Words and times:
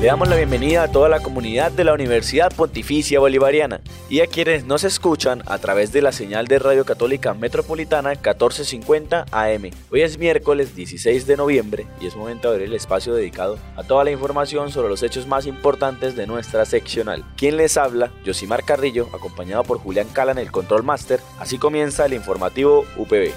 Le 0.00 0.06
damos 0.06 0.30
la 0.30 0.36
bienvenida 0.36 0.84
a 0.84 0.90
toda 0.90 1.10
la 1.10 1.20
comunidad 1.20 1.70
de 1.72 1.84
la 1.84 1.92
Universidad 1.92 2.50
Pontificia 2.56 3.20
Bolivariana 3.20 3.82
y 4.08 4.20
a 4.20 4.26
quienes 4.26 4.64
nos 4.64 4.82
escuchan 4.82 5.42
a 5.44 5.58
través 5.58 5.92
de 5.92 6.00
la 6.00 6.10
señal 6.10 6.46
de 6.46 6.58
Radio 6.58 6.86
Católica 6.86 7.34
Metropolitana 7.34 8.08
1450 8.12 9.26
AM. 9.30 9.70
Hoy 9.92 10.00
es 10.00 10.16
miércoles 10.16 10.74
16 10.74 11.26
de 11.26 11.36
noviembre 11.36 11.86
y 12.00 12.06
es 12.06 12.16
momento 12.16 12.48
de 12.48 12.54
abrir 12.54 12.68
el 12.70 12.76
espacio 12.76 13.12
dedicado 13.12 13.58
a 13.76 13.82
toda 13.82 14.04
la 14.04 14.10
información 14.10 14.70
sobre 14.70 14.88
los 14.88 15.02
hechos 15.02 15.26
más 15.26 15.44
importantes 15.44 16.16
de 16.16 16.26
nuestra 16.26 16.64
seccional. 16.64 17.22
Quien 17.36 17.58
les 17.58 17.76
habla, 17.76 18.10
Josimar 18.24 18.64
Carrillo, 18.64 19.06
acompañado 19.12 19.64
por 19.64 19.80
Julián 19.80 20.08
Cala 20.14 20.32
en 20.32 20.38
el 20.38 20.50
Control 20.50 20.82
Master. 20.82 21.20
Así 21.38 21.58
comienza 21.58 22.06
el 22.06 22.14
informativo 22.14 22.86
UPB. 22.96 23.34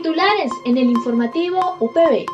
Titulares 0.00 0.52
en 0.64 0.78
el 0.78 0.90
informativo 0.90 1.76
UPB. 1.80 2.24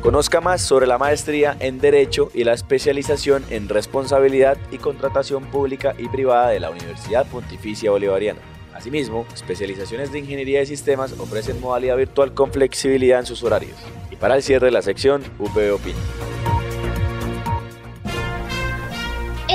Conozca 0.00 0.40
más 0.40 0.62
sobre 0.62 0.86
la 0.86 0.96
maestría 0.96 1.54
en 1.60 1.78
Derecho 1.78 2.30
y 2.32 2.44
la 2.44 2.54
especialización 2.54 3.44
en 3.50 3.68
Responsabilidad 3.68 4.56
y 4.70 4.78
Contratación 4.78 5.44
Pública 5.50 5.94
y 5.98 6.08
Privada 6.08 6.48
de 6.48 6.60
la 6.60 6.70
Universidad 6.70 7.26
Pontificia 7.26 7.90
Bolivariana. 7.90 8.40
Asimismo, 8.72 9.26
especializaciones 9.34 10.10
de 10.10 10.20
Ingeniería 10.20 10.60
de 10.60 10.66
Sistemas 10.66 11.12
ofrecen 11.18 11.60
modalidad 11.60 11.98
virtual 11.98 12.32
con 12.32 12.50
flexibilidad 12.50 13.18
en 13.20 13.26
sus 13.26 13.42
horarios. 13.42 13.76
Y 14.10 14.16
para 14.16 14.36
el 14.36 14.42
cierre 14.42 14.68
de 14.68 14.72
la 14.72 14.80
sección, 14.80 15.22
UPB 15.38 15.74
Opina. 15.74 15.98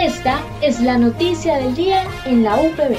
Esta 0.03 0.43
es 0.61 0.81
la 0.81 0.97
noticia 0.97 1.55
del 1.59 1.75
día 1.75 2.03
en 2.25 2.43
la 2.43 2.57
UPB. 2.57 2.97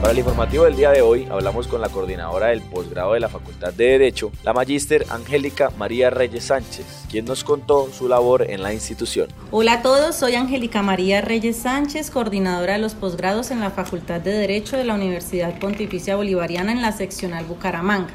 Para 0.00 0.12
el 0.12 0.18
informativo 0.18 0.64
del 0.64 0.74
día 0.74 0.90
de 0.90 1.02
hoy 1.02 1.28
hablamos 1.30 1.68
con 1.68 1.82
la 1.82 1.90
coordinadora 1.90 2.46
del 2.46 2.62
posgrado 2.62 3.12
de 3.12 3.20
la 3.20 3.28
Facultad 3.28 3.74
de 3.74 3.84
Derecho, 3.84 4.32
la 4.44 4.54
magíster 4.54 5.04
Angélica 5.10 5.72
María 5.76 6.08
Reyes 6.08 6.44
Sánchez, 6.44 6.86
quien 7.10 7.26
nos 7.26 7.44
contó 7.44 7.92
su 7.92 8.08
labor 8.08 8.50
en 8.50 8.62
la 8.62 8.72
institución. 8.72 9.28
Hola 9.50 9.74
a 9.74 9.82
todos, 9.82 10.16
soy 10.16 10.34
Angélica 10.34 10.80
María 10.80 11.20
Reyes 11.20 11.58
Sánchez, 11.58 12.10
coordinadora 12.10 12.74
de 12.74 12.78
los 12.78 12.94
posgrados 12.94 13.50
en 13.50 13.60
la 13.60 13.72
Facultad 13.72 14.22
de 14.22 14.32
Derecho 14.32 14.78
de 14.78 14.84
la 14.84 14.94
Universidad 14.94 15.58
Pontificia 15.58 16.16
Bolivariana 16.16 16.72
en 16.72 16.80
la 16.80 16.92
seccional 16.92 17.44
Bucaramanga. 17.44 18.14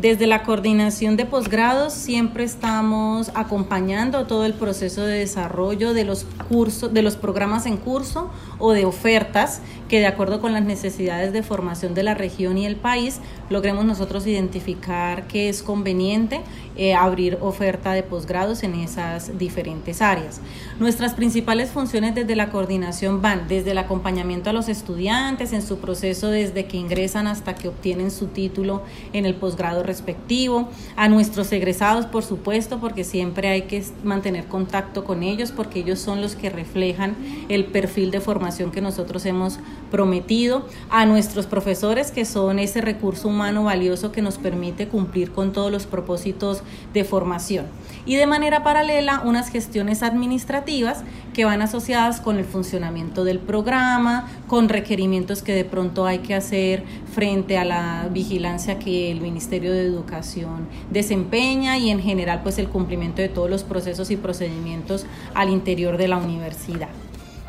Desde 0.00 0.26
la 0.26 0.44
coordinación 0.44 1.18
de 1.18 1.26
posgrados 1.26 1.92
siempre 1.92 2.42
estamos 2.42 3.30
acompañando 3.34 4.26
todo 4.26 4.46
el 4.46 4.54
proceso 4.54 5.04
de 5.04 5.18
desarrollo 5.18 5.92
de 5.92 6.04
los 6.04 6.24
cursos, 6.48 6.94
de 6.94 7.02
los 7.02 7.16
programas 7.16 7.66
en 7.66 7.76
curso 7.76 8.30
o 8.58 8.72
de 8.72 8.86
ofertas 8.86 9.60
que 9.90 9.98
de 9.98 10.06
acuerdo 10.06 10.40
con 10.40 10.54
las 10.54 10.64
necesidades 10.64 11.34
de 11.34 11.42
formación 11.42 11.92
de 11.92 12.02
la 12.02 12.14
región 12.14 12.56
y 12.56 12.64
el 12.64 12.76
país 12.76 13.20
logremos 13.50 13.84
nosotros 13.84 14.26
identificar 14.26 15.26
que 15.26 15.50
es 15.50 15.62
conveniente 15.62 16.40
eh, 16.76 16.94
abrir 16.94 17.36
oferta 17.42 17.92
de 17.92 18.02
posgrados 18.02 18.62
en 18.62 18.76
esas 18.76 19.36
diferentes 19.36 20.00
áreas. 20.00 20.40
Nuestras 20.78 21.12
principales 21.12 21.70
funciones 21.72 22.14
desde 22.14 22.36
la 22.36 22.48
coordinación 22.48 23.20
van 23.20 23.48
desde 23.48 23.72
el 23.72 23.78
acompañamiento 23.78 24.48
a 24.48 24.54
los 24.54 24.70
estudiantes 24.70 25.52
en 25.52 25.60
su 25.60 25.78
proceso 25.78 26.28
desde 26.30 26.64
que 26.64 26.78
ingresan 26.78 27.26
hasta 27.26 27.54
que 27.54 27.68
obtienen 27.68 28.10
su 28.10 28.28
título 28.28 28.82
en 29.12 29.26
el 29.26 29.34
posgrado 29.34 29.82
respectivo, 29.90 30.68
a 30.94 31.08
nuestros 31.08 31.50
egresados 31.50 32.06
por 32.06 32.22
supuesto 32.22 32.78
porque 32.78 33.02
siempre 33.02 33.48
hay 33.48 33.62
que 33.62 33.84
mantener 34.04 34.46
contacto 34.46 35.04
con 35.04 35.24
ellos 35.24 35.50
porque 35.50 35.80
ellos 35.80 35.98
son 35.98 36.20
los 36.20 36.36
que 36.36 36.48
reflejan 36.48 37.16
el 37.48 37.64
perfil 37.64 38.12
de 38.12 38.20
formación 38.20 38.70
que 38.70 38.80
nosotros 38.80 39.26
hemos 39.26 39.58
prometido, 39.90 40.64
a 40.90 41.06
nuestros 41.06 41.46
profesores 41.46 42.12
que 42.12 42.24
son 42.24 42.60
ese 42.60 42.80
recurso 42.80 43.26
humano 43.26 43.64
valioso 43.64 44.12
que 44.12 44.22
nos 44.22 44.38
permite 44.38 44.86
cumplir 44.86 45.32
con 45.32 45.52
todos 45.52 45.72
los 45.72 45.86
propósitos 45.86 46.62
de 46.94 47.02
formación. 47.02 47.66
Y 48.10 48.16
de 48.16 48.26
manera 48.26 48.64
paralela, 48.64 49.22
unas 49.24 49.50
gestiones 49.50 50.02
administrativas 50.02 51.04
que 51.32 51.44
van 51.44 51.62
asociadas 51.62 52.20
con 52.20 52.38
el 52.38 52.44
funcionamiento 52.44 53.22
del 53.22 53.38
programa, 53.38 54.28
con 54.48 54.68
requerimientos 54.68 55.42
que 55.44 55.54
de 55.54 55.64
pronto 55.64 56.06
hay 56.06 56.18
que 56.18 56.34
hacer 56.34 56.82
frente 57.14 57.56
a 57.56 57.64
la 57.64 58.08
vigilancia 58.10 58.80
que 58.80 59.12
el 59.12 59.20
Ministerio 59.20 59.70
de 59.70 59.82
Educación 59.82 60.66
desempeña 60.90 61.78
y 61.78 61.88
en 61.90 62.00
general 62.00 62.40
pues 62.42 62.58
el 62.58 62.68
cumplimiento 62.68 63.22
de 63.22 63.28
todos 63.28 63.48
los 63.48 63.62
procesos 63.62 64.10
y 64.10 64.16
procedimientos 64.16 65.06
al 65.32 65.48
interior 65.48 65.96
de 65.96 66.08
la 66.08 66.16
universidad. 66.16 66.88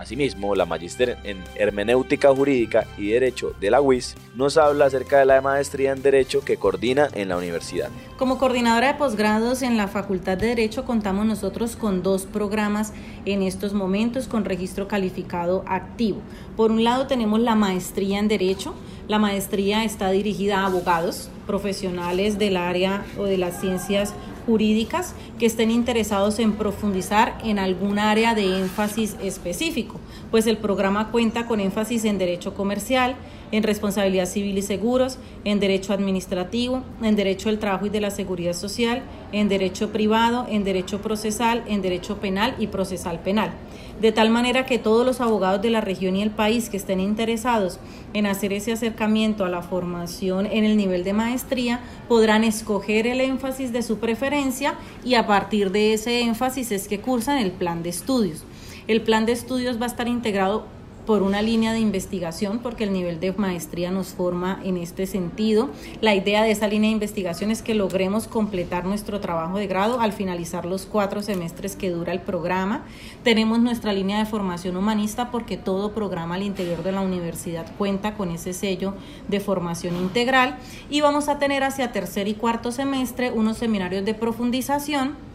Asimismo, 0.02 0.56
la 0.56 0.66
magíster 0.66 1.20
en 1.24 1.38
Hermenéutica 1.54 2.34
Jurídica 2.34 2.88
y 2.98 3.10
Derecho 3.10 3.54
de 3.62 3.70
la 3.70 3.82
UIS 3.82 4.16
nos 4.34 4.58
habla 4.58 4.86
acerca 4.86 5.20
de 5.20 5.26
la 5.26 5.42
maestría 5.42 5.92
en 5.92 6.02
Derecho 6.02 6.44
que 6.44 6.58
coordina 6.58 7.08
en 7.14 7.30
la 7.30 7.38
universidad. 7.38 7.90
Como 8.18 8.40
coordinadora 8.40 8.88
de 8.88 8.94
posgrados 8.96 9.62
en 9.62 9.78
la 9.78 9.88
Facultad 9.88 10.40
de 10.40 10.48
Derecho 10.48 10.86
contamos 10.86 11.28
nosotros 11.28 11.76
con 11.76 12.02
dos 12.02 12.26
programas 12.26 12.94
en 13.26 13.44
estos 13.44 13.74
momentos 13.74 14.28
con 14.28 14.44
registro 14.44 14.88
calificado 14.88 15.64
activo. 15.68 16.22
Por 16.58 16.72
un 16.72 16.84
lado 16.84 17.06
tenemos 17.06 17.40
la 17.40 17.54
maestría 17.54 18.18
en 18.18 18.28
Derecho. 18.28 18.74
La 19.08 19.20
maestría 19.20 19.84
está 19.84 20.10
dirigida 20.10 20.62
a 20.62 20.66
abogados, 20.66 21.30
profesionales 21.46 22.40
del 22.40 22.58
área 22.58 23.06
o 23.20 23.26
de 23.26 23.38
las 23.38 23.62
ciencias 23.62 24.16
jurídicas 24.46 25.14
que 25.40 25.46
estén 25.46 25.72
interesados 25.72 26.40
en 26.40 26.54
profundizar 26.54 27.38
en 27.44 27.60
algún 27.60 28.00
área 28.00 28.36
de 28.36 28.60
énfasis 28.60 29.16
específico, 29.22 30.00
pues 30.30 30.48
el 30.48 30.58
programa 30.58 31.12
cuenta 31.12 31.46
con 31.46 31.60
énfasis 31.60 32.06
en 32.06 32.18
derecho 32.18 32.54
comercial, 32.54 33.16
en 33.52 33.64
responsabilidad 33.64 34.26
civil 34.26 34.58
y 34.58 34.62
seguros, 34.62 35.18
en 35.44 35.60
derecho 35.60 35.94
administrativo, 35.94 36.84
en 37.02 37.16
derecho 37.16 37.50
del 37.50 37.60
trabajo 37.60 37.86
y 37.86 37.90
de 37.90 38.02
la 38.02 38.12
seguridad 38.12 38.54
social, 38.54 39.04
en 39.32 39.50
derecho 39.50 39.92
privado, 39.92 40.46
en 40.50 40.64
derecho 40.64 41.02
procesal, 41.02 41.64
en 41.68 41.82
derecho 41.82 42.18
penal 42.18 42.56
y 42.60 42.68
procesal 42.68 43.20
penal. 43.20 43.52
De 44.00 44.12
tal 44.12 44.30
manera 44.30 44.66
que 44.66 44.80
todos 44.80 45.06
los 45.06 45.22
abogados 45.22 45.62
de 45.62 45.70
la 45.70 45.82
región 45.82 46.16
y 46.16 46.22
el 46.22 46.32
país 46.32 46.70
que 46.70 46.78
estén 46.78 47.00
interesados 47.00 47.80
en 48.14 48.26
hacer 48.26 48.54
ese 48.54 48.72
acercamiento 48.72 49.46
a 49.46 49.50
la 49.50 49.62
formación 49.62 50.46
en 50.46 50.64
el 50.64 50.78
nivel 50.78 51.04
de 51.04 51.14
maestría 51.14 51.82
podrán 52.08 52.44
escoger 52.44 53.08
el 53.08 53.22
énfasis 53.22 53.72
de 53.74 53.84
su 53.84 54.00
preferencia 54.00 54.76
y 55.04 55.16
a 55.16 55.28
partir 55.28 55.72
de 55.72 55.94
ese 55.94 56.22
énfasis 56.22 56.72
es 56.72 56.88
que 56.88 57.00
cursan 57.00 57.38
el 57.38 57.52
plan 57.52 57.84
de 57.84 57.90
estudios. 57.90 58.44
El 58.88 59.02
plan 59.02 59.26
de 59.26 59.34
estudios 59.34 59.80
va 59.80 59.86
a 59.86 59.90
estar 59.90 60.08
integrado 60.08 60.66
por 61.06 61.24
una 61.24 61.42
línea 61.42 61.74
de 61.74 61.80
investigación, 61.80 62.60
porque 62.60 62.84
el 62.84 62.94
nivel 62.94 63.20
de 63.20 63.34
maestría 63.34 63.92
nos 63.92 64.10
forma 64.10 64.60
en 64.64 64.78
este 64.78 65.08
sentido. 65.08 65.70
La 66.02 66.16
idea 66.16 66.44
de 66.44 66.52
esa 66.52 66.68
línea 66.68 66.90
de 66.90 66.94
investigación 66.94 67.52
es 67.52 67.62
que 67.62 67.76
logremos 67.76 68.28
completar 68.28 68.86
nuestro 68.86 69.20
trabajo 69.20 69.58
de 69.58 69.68
grado 69.68 70.00
al 70.00 70.14
finalizar 70.14 70.66
los 70.66 70.86
cuatro 70.86 71.22
semestres 71.22 71.76
que 71.76 71.90
dura 71.90 72.14
el 72.14 72.22
programa. 72.22 72.84
Tenemos 73.24 73.60
nuestra 73.60 73.94
línea 73.94 74.20
de 74.20 74.26
formación 74.26 74.78
humanista 74.78 75.32
porque 75.32 75.58
todo 75.58 75.94
programa 75.94 76.36
al 76.36 76.44
interior 76.44 76.84
de 76.84 76.92
la 76.92 77.02
universidad 77.02 77.66
cuenta 77.78 78.16
con 78.16 78.32
ese 78.32 78.54
sello 78.54 78.94
de 79.28 79.40
formación 79.40 79.96
integral 79.96 80.58
y 80.90 81.02
vamos 81.02 81.30
a 81.30 81.40
tener 81.40 81.64
hacia 81.64 81.92
tercer 81.92 82.28
y 82.28 82.34
cuarto 82.34 82.72
semestre 82.72 83.32
unos 83.32 83.58
seminarios 83.58 84.06
de 84.06 84.14
profundización 84.14 85.31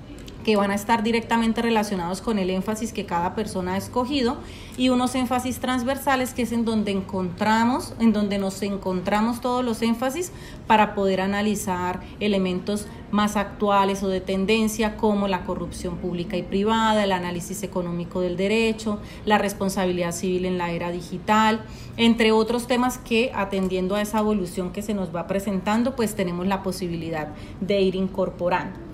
que 0.46 0.54
van 0.54 0.70
a 0.70 0.76
estar 0.76 1.02
directamente 1.02 1.60
relacionados 1.60 2.20
con 2.20 2.38
el 2.38 2.50
énfasis 2.50 2.92
que 2.92 3.04
cada 3.04 3.34
persona 3.34 3.74
ha 3.74 3.76
escogido 3.76 4.36
y 4.76 4.90
unos 4.90 5.16
énfasis 5.16 5.58
transversales 5.58 6.34
que 6.34 6.42
es 6.42 6.52
en 6.52 6.64
donde 6.64 6.92
encontramos, 6.92 7.94
en 7.98 8.12
donde 8.12 8.38
nos 8.38 8.62
encontramos 8.62 9.40
todos 9.40 9.64
los 9.64 9.82
énfasis 9.82 10.30
para 10.68 10.94
poder 10.94 11.20
analizar 11.20 12.00
elementos 12.20 12.86
más 13.10 13.34
actuales 13.34 14.04
o 14.04 14.08
de 14.08 14.20
tendencia 14.20 14.96
como 14.96 15.26
la 15.26 15.42
corrupción 15.42 15.96
pública 15.96 16.36
y 16.36 16.44
privada, 16.44 17.02
el 17.02 17.10
análisis 17.10 17.64
económico 17.64 18.20
del 18.20 18.36
derecho, 18.36 19.00
la 19.24 19.38
responsabilidad 19.38 20.12
civil 20.12 20.44
en 20.44 20.58
la 20.58 20.70
era 20.70 20.92
digital, 20.92 21.62
entre 21.96 22.30
otros 22.30 22.68
temas 22.68 22.98
que 22.98 23.32
atendiendo 23.34 23.96
a 23.96 24.00
esa 24.00 24.20
evolución 24.20 24.70
que 24.70 24.82
se 24.82 24.94
nos 24.94 25.12
va 25.12 25.26
presentando, 25.26 25.96
pues 25.96 26.14
tenemos 26.14 26.46
la 26.46 26.62
posibilidad 26.62 27.30
de 27.60 27.80
ir 27.80 27.96
incorporando. 27.96 28.85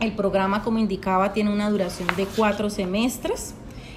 El 0.00 0.12
programa, 0.12 0.62
como 0.62 0.78
indicaba, 0.78 1.32
tiene 1.32 1.52
una 1.52 1.70
duración 1.70 2.08
de 2.16 2.26
cuatro 2.26 2.70
semestres 2.70 3.54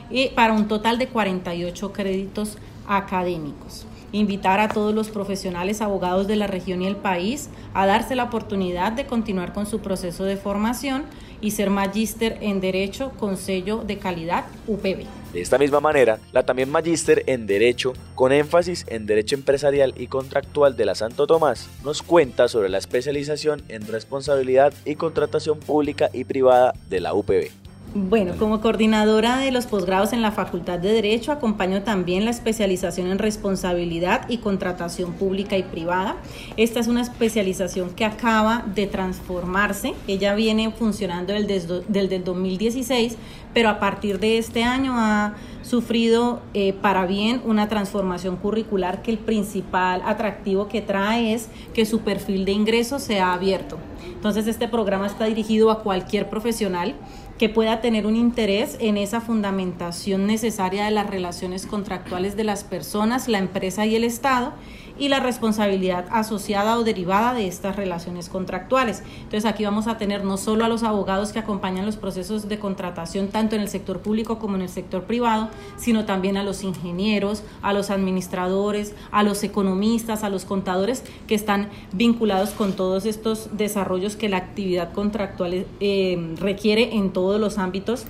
y 0.10 0.30
para 0.30 0.54
un 0.54 0.68
total 0.68 0.98
de 0.98 1.08
48 1.08 1.92
créditos 1.92 2.58
académicos 2.88 3.86
invitar 4.12 4.60
a 4.60 4.70
todos 4.70 4.96
los 4.96 5.10
profesionales 5.10 5.82
abogados 5.82 6.28
de 6.28 6.36
la 6.36 6.48
región 6.48 6.82
y 6.82 6.88
el 6.88 6.96
país 6.96 7.50
a 7.74 7.86
darse 7.86 8.16
la 8.16 8.26
oportunidad 8.26 8.92
de 8.94 9.06
continuar 9.06 9.54
con 9.54 9.66
su 9.66 9.80
proceso 9.80 10.24
de 10.24 10.38
formación 10.38 11.04
y 11.42 11.52
ser 11.52 11.70
magíster 11.70 12.38
en 12.42 12.62
Derecho 12.62 13.12
con 13.20 13.38
sello 13.38 13.84
de 13.86 13.98
calidad 13.98 14.46
UPB. 14.68 15.06
De 15.38 15.44
esta 15.44 15.60
misma 15.60 15.80
manera, 15.80 16.18
la 16.32 16.48
también 16.48 16.72
magíster 16.72 17.22
en 17.28 17.46
Derecho, 17.46 17.94
con 18.16 18.32
énfasis 18.32 18.88
en 18.88 19.06
Derecho 19.06 19.36
Empresarial 19.36 19.94
y 19.96 20.08
Contractual 20.08 20.76
de 20.76 20.86
la 20.86 20.96
Santo 20.96 21.28
Tomás, 21.28 21.70
nos 21.84 22.02
cuenta 22.02 22.48
sobre 22.48 22.70
la 22.70 22.80
especialización 22.80 23.62
en 23.70 23.86
Responsabilidad 23.86 24.74
y 24.84 24.96
Contratación 24.96 25.60
Pública 25.60 26.10
y 26.12 26.24
Privada 26.24 26.74
de 26.90 27.02
la 27.02 27.14
UPB. 27.14 27.67
Bueno, 27.94 28.34
como 28.38 28.60
coordinadora 28.60 29.38
de 29.38 29.50
los 29.52 29.66
posgrados 29.66 30.12
en 30.12 30.22
la 30.22 30.32
Facultad 30.32 30.78
de 30.78 30.92
Derecho, 30.92 31.32
acompaño 31.32 31.84
también 31.84 32.26
la 32.26 32.32
especialización 32.32 33.08
en 33.08 33.18
responsabilidad 33.18 34.30
y 34.30 34.40
contratación 34.40 35.14
pública 35.14 35.58
y 35.58 35.64
privada. 35.64 36.18
Esta 36.58 36.82
es 36.82 36.88
una 36.88 37.02
especialización 37.02 37.92
que 37.92 38.04
acaba 38.04 38.66
de 38.76 38.88
transformarse. 38.88 39.94
Ella 40.06 40.36
viene 40.36 40.70
funcionando 40.72 41.34
desde, 41.34 41.84
el 42.18 42.24
2016, 42.24 43.16
pero 43.54 43.70
a 43.70 43.80
partir 43.80 44.20
de 44.20 44.38
este 44.38 44.64
año 44.64 44.94
ha 44.96 45.36
sufrido 45.64 46.42
eh, 46.54 46.74
para 46.74 47.06
bien 47.06 47.42
una 47.46 47.70
transformación 47.70 48.36
curricular 48.36 49.02
que 49.02 49.12
el 49.12 49.18
principal 49.18 50.02
atractivo 50.06 50.68
que 50.68 50.82
trae 50.82 51.34
es 51.34 51.48
que 51.74 51.86
su 51.86 52.02
perfil 52.02 52.44
de 52.44 52.52
ingreso 52.52 53.00
se 53.00 53.22
ha 53.22 53.34
abierto. 53.34 53.78
Entonces, 54.14 54.48
este 54.48 54.68
programa 54.68 55.08
está 55.08 55.26
dirigido 55.26 55.70
a 55.70 55.84
cualquier 55.84 56.30
profesional 56.30 56.96
que 57.38 57.50
pueda 57.50 57.82
tener 57.82 58.06
un 58.06 58.16
interés 58.16 58.78
en 58.80 58.98
esa 58.98 59.22
fundamentación 59.22 60.26
necesaria 60.26 60.86
de 60.86 60.92
las 60.92 61.10
relaciones 61.10 61.66
contractuales 61.66 62.36
de 62.36 62.44
las 62.44 62.64
personas, 62.64 63.28
la 63.28 63.38
empresa 63.38 63.86
y 63.86 63.96
el 63.96 64.04
Estado 64.04 64.54
y 65.00 65.10
la 65.10 65.20
responsabilidad 65.20 66.06
asociada 66.12 66.78
o 66.78 66.84
derivada 66.84 67.34
de 67.34 67.48
estas 67.48 67.76
relaciones 67.76 68.30
contractuales. 68.30 69.04
Entonces 69.18 69.46
aquí 69.46 69.64
vamos 69.64 69.88
a 69.88 69.98
tener 69.98 70.24
no 70.24 70.38
solo 70.38 70.66
a 70.66 70.68
los 70.68 70.84
abogados 70.84 71.32
que 71.32 71.40
acompañan 71.40 71.86
los 71.86 71.98
procesos 71.98 72.48
de 72.48 72.60
contratación 72.60 73.30
tanto 73.30 73.56
en 73.56 73.62
el 73.62 73.70
sector 73.70 74.00
público 74.00 74.40
como 74.40 74.56
en 74.56 74.64
el 74.64 74.70
sector 74.70 75.04
privado, 75.04 75.50
sino 75.78 76.06
también 76.06 76.38
a 76.38 76.44
los 76.44 76.64
ingenieros, 76.64 77.44
a 77.62 77.74
los 77.74 77.90
administradores, 77.90 78.96
a 79.12 79.24
los 79.24 79.44
economistas, 79.44 80.24
a 80.24 80.30
los 80.30 80.46
contadores 80.46 81.04
que 81.28 81.36
están 81.36 81.70
vinculados 81.92 82.52
con 82.52 82.74
todos 82.74 83.06
estos 83.06 83.58
desarrollos 83.58 84.16
que 84.16 84.30
la 84.30 84.38
actividad 84.38 84.94
contractual 84.94 85.66
eh, 85.80 86.36
requiere 86.38 86.96
en 86.96 87.12
todos 87.12 87.40
los 87.40 87.58
ámbitos 87.58 88.06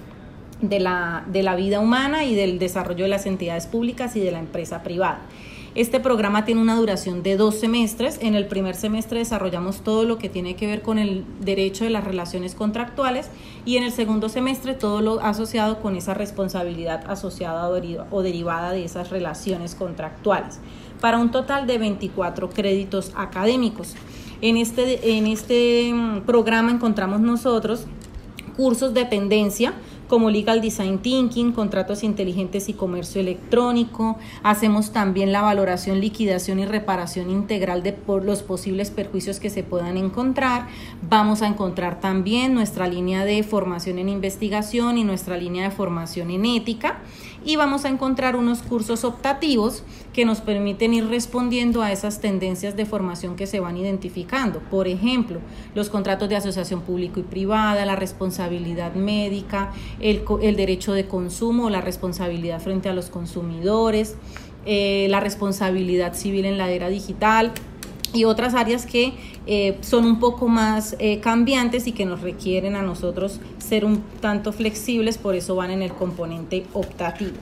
de 0.61 0.79
la, 0.79 1.23
de 1.27 1.43
la 1.43 1.55
vida 1.55 1.79
humana 1.79 2.25
y 2.25 2.35
del 2.35 2.59
desarrollo 2.59 3.03
de 3.03 3.09
las 3.09 3.25
entidades 3.25 3.67
públicas 3.67 4.15
y 4.15 4.19
de 4.19 4.31
la 4.31 4.39
empresa 4.39 4.83
privada. 4.83 5.21
Este 5.77 5.99
programa 5.99 6.43
tiene 6.43 6.59
una 6.59 6.75
duración 6.75 7.21
de 7.21 7.37
dos 7.37 7.59
semestres. 7.59 8.17
En 8.23 8.33
el 8.33 8.47
primer 8.47 8.73
semestre 8.73 9.19
desarrollamos 9.19 9.81
todo 9.81 10.05
lo 10.05 10.17
que 10.17 10.27
tiene 10.27 10.55
que 10.55 10.65
ver 10.65 10.81
con 10.81 10.97
el 10.97 11.23
derecho 11.39 11.83
de 11.83 11.91
las 11.91 12.03
relaciones 12.03 12.55
contractuales 12.55 13.29
y 13.63 13.77
en 13.77 13.83
el 13.83 13.91
segundo 13.91 14.27
semestre 14.27 14.73
todo 14.73 15.01
lo 15.01 15.19
asociado 15.19 15.79
con 15.79 15.95
esa 15.95 16.15
responsabilidad 16.15 17.03
asociada 17.07 17.69
o 17.69 18.23
derivada 18.23 18.71
de 18.71 18.85
esas 18.85 19.11
relaciones 19.11 19.75
contractuales, 19.75 20.57
para 20.99 21.19
un 21.19 21.29
total 21.29 21.67
de 21.67 21.77
24 21.77 22.49
créditos 22.49 23.11
académicos. 23.15 23.93
En 24.41 24.57
este, 24.57 25.15
en 25.15 25.27
este 25.27 25.93
mm, 25.93 26.21
programa 26.21 26.71
encontramos 26.71 27.21
nosotros 27.21 27.85
cursos 28.55 28.95
de 28.95 29.05
tendencia 29.05 29.75
como 30.07 30.29
Legal 30.29 30.61
Design 30.61 30.99
Thinking, 30.99 31.51
contratos 31.51 32.03
inteligentes 32.03 32.69
y 32.69 32.73
comercio 32.73 33.21
electrónico. 33.21 34.17
Hacemos 34.43 34.91
también 34.91 35.31
la 35.31 35.41
valoración, 35.41 35.99
liquidación 35.99 36.59
y 36.59 36.65
reparación 36.65 37.29
integral 37.29 37.83
de 37.83 37.93
por 37.93 38.23
los 38.25 38.43
posibles 38.43 38.91
perjuicios 38.91 39.39
que 39.39 39.49
se 39.49 39.63
puedan 39.63 39.97
encontrar. 39.97 40.67
Vamos 41.09 41.41
a 41.41 41.47
encontrar 41.47 41.99
también 41.99 42.53
nuestra 42.53 42.87
línea 42.87 43.25
de 43.25 43.43
formación 43.43 43.99
en 43.99 44.09
investigación 44.09 44.97
y 44.97 45.03
nuestra 45.03 45.37
línea 45.37 45.65
de 45.65 45.75
formación 45.75 46.31
en 46.31 46.45
ética 46.45 46.99
y 47.45 47.55
vamos 47.55 47.85
a 47.85 47.89
encontrar 47.89 48.35
unos 48.35 48.61
cursos 48.61 49.03
optativos 49.03 49.83
que 50.13 50.25
nos 50.25 50.41
permiten 50.41 50.93
ir 50.93 51.07
respondiendo 51.07 51.81
a 51.81 51.91
esas 51.91 52.19
tendencias 52.19 52.75
de 52.75 52.85
formación 52.85 53.35
que 53.35 53.47
se 53.47 53.59
van 53.59 53.77
identificando. 53.77 54.59
Por 54.59 54.87
ejemplo, 54.87 55.39
los 55.75 55.89
contratos 55.89 56.29
de 56.29 56.35
asociación 56.35 56.81
público 56.81 57.19
y 57.19 57.23
privada, 57.23 57.85
la 57.85 57.95
responsabilidad 57.95 58.93
médica, 58.95 59.71
el, 59.99 60.23
el 60.41 60.55
derecho 60.55 60.93
de 60.93 61.07
consumo, 61.07 61.69
la 61.69 61.81
responsabilidad 61.81 62.59
frente 62.59 62.89
a 62.89 62.93
los 62.93 63.09
consumidores, 63.09 64.15
eh, 64.65 65.07
la 65.09 65.21
responsabilidad 65.21 66.13
civil 66.13 66.45
en 66.45 66.57
la 66.57 66.69
era 66.69 66.89
digital 66.89 67.53
y 68.17 68.25
otras 68.25 68.55
áreas 68.55 68.87
que 68.87 69.13
eh, 69.45 69.77
son 69.81 70.05
un 70.05 70.19
poco 70.19 70.47
más 70.47 70.95
eh, 70.97 71.19
cambiantes 71.19 71.85
y 71.85 71.91
que 71.91 72.03
nos 72.03 72.21
requieren 72.21 72.75
a 72.75 72.81
nosotros 72.81 73.39
ser 73.59 73.85
un 73.85 74.01
tanto 74.21 74.51
flexibles, 74.51 75.19
por 75.19 75.35
eso 75.35 75.55
van 75.55 75.69
en 75.69 75.83
el 75.83 75.93
componente 75.93 76.65
optativo. 76.73 77.37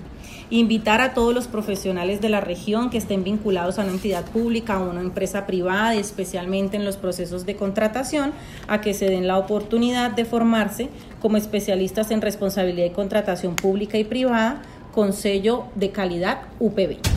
Invitar 0.50 1.00
a 1.00 1.14
todos 1.14 1.34
los 1.34 1.48
profesionales 1.48 2.20
de 2.20 2.28
la 2.28 2.42
región 2.42 2.90
que 2.90 2.98
estén 2.98 3.24
vinculados 3.24 3.80
a 3.80 3.84
una 3.84 3.94
entidad 3.94 4.26
pública 4.26 4.80
o 4.80 4.90
una 4.90 5.00
empresa 5.00 5.46
privada, 5.46 5.96
especialmente 5.96 6.76
en 6.76 6.84
los 6.84 6.98
procesos 6.98 7.46
de 7.46 7.56
contratación, 7.56 8.34
a 8.68 8.82
que 8.82 8.94
se 8.94 9.06
den 9.06 9.28
la 9.28 9.38
oportunidad 9.38 10.12
de 10.12 10.26
formarse 10.26 10.90
como 11.22 11.38
especialistas 11.38 12.12
en 12.12 12.22
responsabilidad 12.22 12.88
y 12.88 12.92
contratación 12.92 13.56
pública 13.56 13.98
y 13.98 14.04
privada 14.04 14.62
con 14.94 15.14
sello 15.14 15.64
de 15.76 15.92
calidad 15.92 16.42
UPB. 16.60 17.15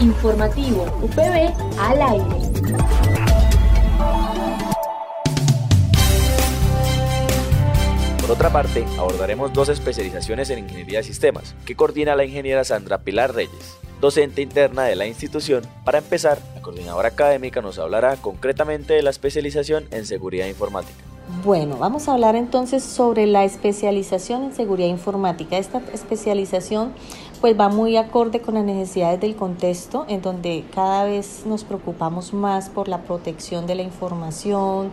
Informativo 0.00 0.84
UPB 1.02 1.52
al 1.76 2.02
aire. 2.02 2.24
Por 8.20 8.30
otra 8.30 8.50
parte, 8.50 8.84
abordaremos 8.96 9.52
dos 9.52 9.68
especializaciones 9.70 10.50
en 10.50 10.60
ingeniería 10.60 10.98
de 10.98 11.04
sistemas, 11.04 11.56
que 11.66 11.74
coordina 11.74 12.14
la 12.14 12.24
ingeniera 12.24 12.62
Sandra 12.62 12.98
Pilar 12.98 13.34
Reyes, 13.34 13.76
docente 14.00 14.40
interna 14.40 14.84
de 14.84 14.94
la 14.94 15.06
institución. 15.06 15.64
Para 15.84 15.98
empezar, 15.98 16.38
la 16.54 16.62
coordinadora 16.62 17.08
académica 17.08 17.60
nos 17.60 17.80
hablará 17.80 18.16
concretamente 18.16 18.94
de 18.94 19.02
la 19.02 19.10
especialización 19.10 19.88
en 19.90 20.06
seguridad 20.06 20.46
informática. 20.46 21.08
Bueno, 21.44 21.76
vamos 21.76 22.08
a 22.08 22.14
hablar 22.14 22.36
entonces 22.36 22.82
sobre 22.82 23.26
la 23.26 23.44
especialización 23.44 24.44
en 24.44 24.54
seguridad 24.54 24.88
informática. 24.88 25.58
Esta 25.58 25.82
especialización 25.92 26.92
pues 27.40 27.58
va 27.58 27.68
muy 27.68 27.96
acorde 27.96 28.40
con 28.40 28.54
las 28.54 28.64
necesidades 28.64 29.20
del 29.20 29.36
contexto 29.36 30.04
en 30.08 30.22
donde 30.22 30.64
cada 30.74 31.04
vez 31.04 31.44
nos 31.46 31.64
preocupamos 31.64 32.32
más 32.32 32.68
por 32.68 32.88
la 32.88 33.02
protección 33.02 33.66
de 33.66 33.74
la 33.74 33.82
información, 33.82 34.90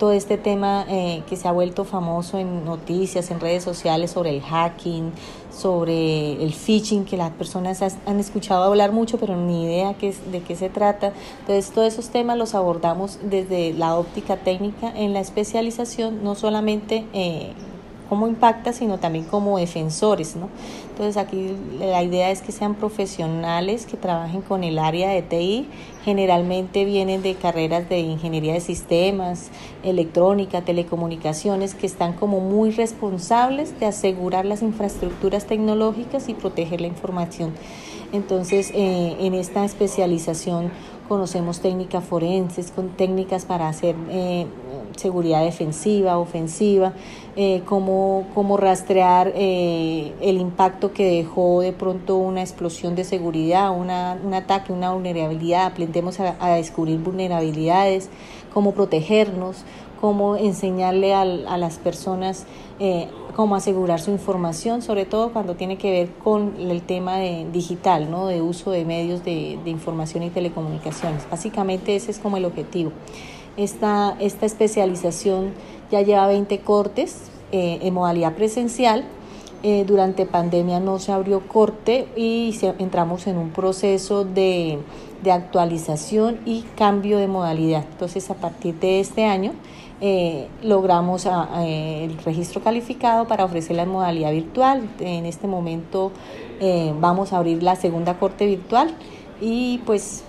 todo 0.00 0.12
este 0.12 0.38
tema 0.38 0.86
eh, 0.88 1.22
que 1.28 1.36
se 1.36 1.46
ha 1.46 1.52
vuelto 1.52 1.84
famoso 1.84 2.38
en 2.38 2.64
noticias, 2.64 3.30
en 3.30 3.38
redes 3.38 3.62
sociales 3.62 4.12
sobre 4.12 4.30
el 4.30 4.40
hacking, 4.40 5.12
sobre 5.52 6.42
el 6.42 6.54
phishing, 6.54 7.04
que 7.04 7.18
las 7.18 7.30
personas 7.32 7.82
han 7.82 8.18
escuchado 8.18 8.64
hablar 8.64 8.92
mucho, 8.92 9.18
pero 9.18 9.36
ni 9.36 9.64
idea 9.64 9.94
de 10.32 10.40
qué 10.40 10.56
se 10.56 10.70
trata. 10.70 11.12
Entonces, 11.40 11.70
todos 11.70 11.92
esos 11.92 12.08
temas 12.08 12.38
los 12.38 12.54
abordamos 12.54 13.18
desde 13.22 13.74
la 13.74 13.94
óptica 13.94 14.38
técnica 14.38 14.90
en 14.96 15.12
la 15.12 15.20
especialización, 15.20 16.24
no 16.24 16.34
solamente 16.34 17.06
eh, 17.12 17.52
cómo 18.10 18.26
impacta, 18.26 18.74
sino 18.74 18.98
también 18.98 19.24
como 19.24 19.56
defensores, 19.56 20.36
¿no? 20.36 20.48
Entonces 20.90 21.16
aquí 21.16 21.56
la 21.78 22.02
idea 22.02 22.30
es 22.30 22.42
que 22.42 22.50
sean 22.52 22.74
profesionales 22.74 23.86
que 23.86 23.96
trabajen 23.96 24.42
con 24.42 24.64
el 24.64 24.78
área 24.80 25.08
de 25.10 25.22
TI, 25.22 25.68
generalmente 26.04 26.84
vienen 26.84 27.22
de 27.22 27.36
carreras 27.36 27.88
de 27.88 28.00
ingeniería 28.00 28.52
de 28.52 28.60
sistemas, 28.60 29.50
electrónica, 29.84 30.62
telecomunicaciones, 30.62 31.74
que 31.74 31.86
están 31.86 32.14
como 32.14 32.40
muy 32.40 32.72
responsables 32.72 33.78
de 33.78 33.86
asegurar 33.86 34.44
las 34.44 34.60
infraestructuras 34.60 35.46
tecnológicas 35.46 36.28
y 36.28 36.34
proteger 36.34 36.80
la 36.80 36.88
información. 36.88 37.54
Entonces, 38.12 38.72
eh, 38.74 39.16
en 39.20 39.34
esta 39.34 39.64
especialización 39.64 40.72
conocemos 41.08 41.60
técnicas 41.60 42.04
forenses, 42.04 42.70
con 42.70 42.90
técnicas 42.90 43.44
para 43.44 43.68
hacer 43.68 43.94
eh, 44.10 44.46
seguridad 44.96 45.44
defensiva, 45.44 46.18
ofensiva, 46.18 46.92
eh, 47.36 47.62
cómo, 47.64 48.56
rastrear 48.58 49.32
eh, 49.34 50.12
el 50.20 50.38
impacto 50.38 50.92
que 50.92 51.04
dejó 51.04 51.60
de 51.60 51.72
pronto 51.72 52.16
una 52.16 52.40
explosión 52.40 52.96
de 52.96 53.04
seguridad, 53.04 53.70
una, 53.70 54.18
un 54.22 54.34
ataque, 54.34 54.72
una 54.72 54.92
vulnerabilidad, 54.92 55.66
aprendemos 55.66 56.18
a, 56.20 56.54
descubrir 56.54 56.98
vulnerabilidades, 56.98 58.10
cómo 58.52 58.72
protegernos, 58.72 59.64
cómo 60.00 60.36
enseñarle 60.36 61.14
a, 61.14 61.24
las 61.24 61.78
personas 61.78 62.46
eh, 62.80 63.08
cómo 63.36 63.54
asegurar 63.54 64.00
su 64.00 64.10
información, 64.10 64.82
sobre 64.82 65.04
todo 65.04 65.32
cuando 65.32 65.54
tiene 65.54 65.78
que 65.78 65.90
ver 65.90 66.10
con 66.24 66.54
el 66.58 66.82
tema 66.82 67.18
de 67.18 67.46
digital, 67.52 68.10
¿no? 68.10 68.26
de 68.26 68.42
uso 68.42 68.70
de 68.70 68.84
medios 68.84 69.24
de 69.24 69.58
información 69.66 70.24
y 70.24 70.30
telecomunicaciones. 70.30 71.28
Básicamente 71.30 71.94
ese 71.94 72.10
es 72.10 72.18
como 72.18 72.38
el 72.38 72.44
objetivo. 72.44 72.90
Esta, 73.56 74.16
especialización 74.20 75.52
ya 75.90 76.02
lleva 76.02 76.26
20 76.28 76.60
cortes 76.60 77.30
eh, 77.52 77.78
en 77.82 77.94
modalidad 77.94 78.34
presencial 78.34 79.04
Eh, 79.62 79.84
durante 79.86 80.24
pandemia 80.24 80.80
no 80.80 80.98
se 80.98 81.12
abrió 81.12 81.46
corte 81.46 82.08
y 82.16 82.58
entramos 82.78 83.26
en 83.26 83.36
un 83.36 83.50
proceso 83.50 84.24
de, 84.24 84.78
de, 85.22 85.32
actualización 85.32 86.38
y 86.46 86.62
cambio 86.76 87.18
de 87.18 87.28
modalidad. 87.28 87.84
Entonces, 87.92 88.30
a 88.30 88.34
partir 88.36 88.76
de 88.76 89.00
este 89.00 89.26
año, 89.26 89.52
eh, 90.00 90.48
logramos 90.62 91.26
eh, 91.26 92.04
el 92.04 92.16
registro 92.24 92.62
calificado 92.62 93.26
para 93.26 93.44
ofrecer 93.44 93.76
la 93.76 93.84
modalidad 93.84 94.32
virtual. 94.32 94.88
En 94.98 95.26
este 95.26 95.46
momento 95.46 96.10
vamos 96.98 97.32
a 97.32 97.38
abrir 97.38 97.62
la 97.62 97.74
segunda 97.74 98.18
corte 98.18 98.44
virtual 98.44 98.94
y 99.40 99.78
pues 99.86 100.24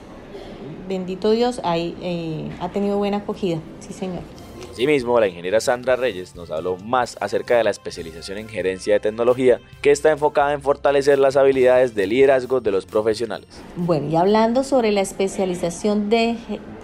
bendito 0.91 1.31
Dios, 1.31 1.61
ahí, 1.63 2.51
ha 2.59 2.69
tenido 2.69 2.97
buena 2.97 3.17
acogida. 3.17 3.59
Sí, 3.79 3.93
señor. 3.93 4.23
Asimismo, 4.69 5.19
la 5.19 5.27
ingeniera 5.27 5.61
Sandra 5.61 5.95
Reyes 5.95 6.35
nos 6.35 6.51
habló 6.51 6.77
más 6.77 7.17
acerca 7.21 7.57
de 7.57 7.63
la 7.63 7.69
especialización 7.69 8.37
en 8.37 8.49
gerencia 8.49 8.93
de 8.93 8.99
tecnología, 8.99 9.59
que 9.81 9.91
está 9.91 10.11
enfocada 10.11 10.53
en 10.53 10.61
fortalecer 10.61 11.17
las 11.17 11.37
habilidades 11.37 11.95
de 11.95 12.07
liderazgo 12.07 12.59
de 12.59 12.71
los 12.71 12.85
profesionales. 12.85 13.47
Bueno, 13.75 14.09
y 14.09 14.15
hablando 14.17 14.63
sobre 14.63 14.91
la 14.91 15.01
especialización 15.01 16.09
de 16.09 16.37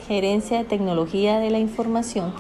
gerencia 0.08 0.58
de 0.60 0.64
tecnología 0.64 1.40
de 1.40 1.50
la 1.50 1.60
información, 1.60 2.34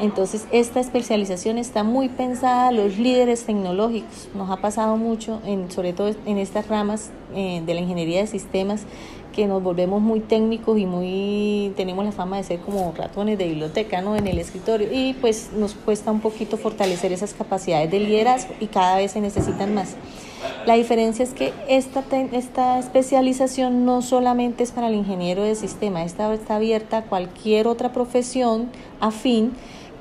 entonces 0.00 0.46
esta 0.50 0.80
especialización 0.80 1.58
está 1.58 1.84
muy 1.84 2.08
pensada 2.08 2.68
a 2.68 2.72
los 2.72 2.98
líderes 2.98 3.44
tecnológicos. 3.44 4.28
Nos 4.34 4.50
ha 4.50 4.56
pasado 4.56 4.96
mucho, 4.96 5.40
en, 5.46 5.70
sobre 5.70 5.92
todo 5.92 6.14
en 6.26 6.38
estas 6.38 6.68
ramas 6.68 7.10
eh, 7.34 7.62
de 7.64 7.74
la 7.74 7.80
ingeniería 7.80 8.20
de 8.20 8.26
sistemas, 8.26 8.86
que 9.34 9.46
nos 9.46 9.62
volvemos 9.62 10.00
muy 10.00 10.20
técnicos 10.20 10.78
y 10.78 10.86
muy 10.86 11.72
tenemos 11.76 12.04
la 12.04 12.12
fama 12.12 12.36
de 12.36 12.44
ser 12.44 12.60
como 12.60 12.92
ratones 12.96 13.36
de 13.36 13.48
biblioteca, 13.48 14.00
¿no? 14.00 14.16
En 14.16 14.26
el 14.26 14.38
escritorio 14.38 14.88
y 14.92 15.14
pues 15.14 15.50
nos 15.56 15.74
cuesta 15.74 16.10
un 16.12 16.20
poquito 16.20 16.56
fortalecer 16.56 17.12
esas 17.12 17.34
capacidades 17.34 17.90
de 17.90 18.00
liderazgo 18.00 18.54
y 18.60 18.66
cada 18.66 18.96
vez 18.96 19.12
se 19.12 19.20
necesitan 19.20 19.74
más. 19.74 19.96
La 20.66 20.74
diferencia 20.74 21.22
es 21.22 21.30
que 21.30 21.52
esta, 21.68 22.04
esta 22.32 22.78
especialización 22.78 23.84
no 23.84 24.02
solamente 24.02 24.62
es 24.62 24.72
para 24.72 24.88
el 24.88 24.94
ingeniero 24.94 25.42
de 25.42 25.54
sistema, 25.54 26.04
esta 26.04 26.32
está 26.32 26.56
abierta 26.56 26.98
a 26.98 27.02
cualquier 27.02 27.66
otra 27.66 27.92
profesión 27.92 28.70
afín 29.00 29.52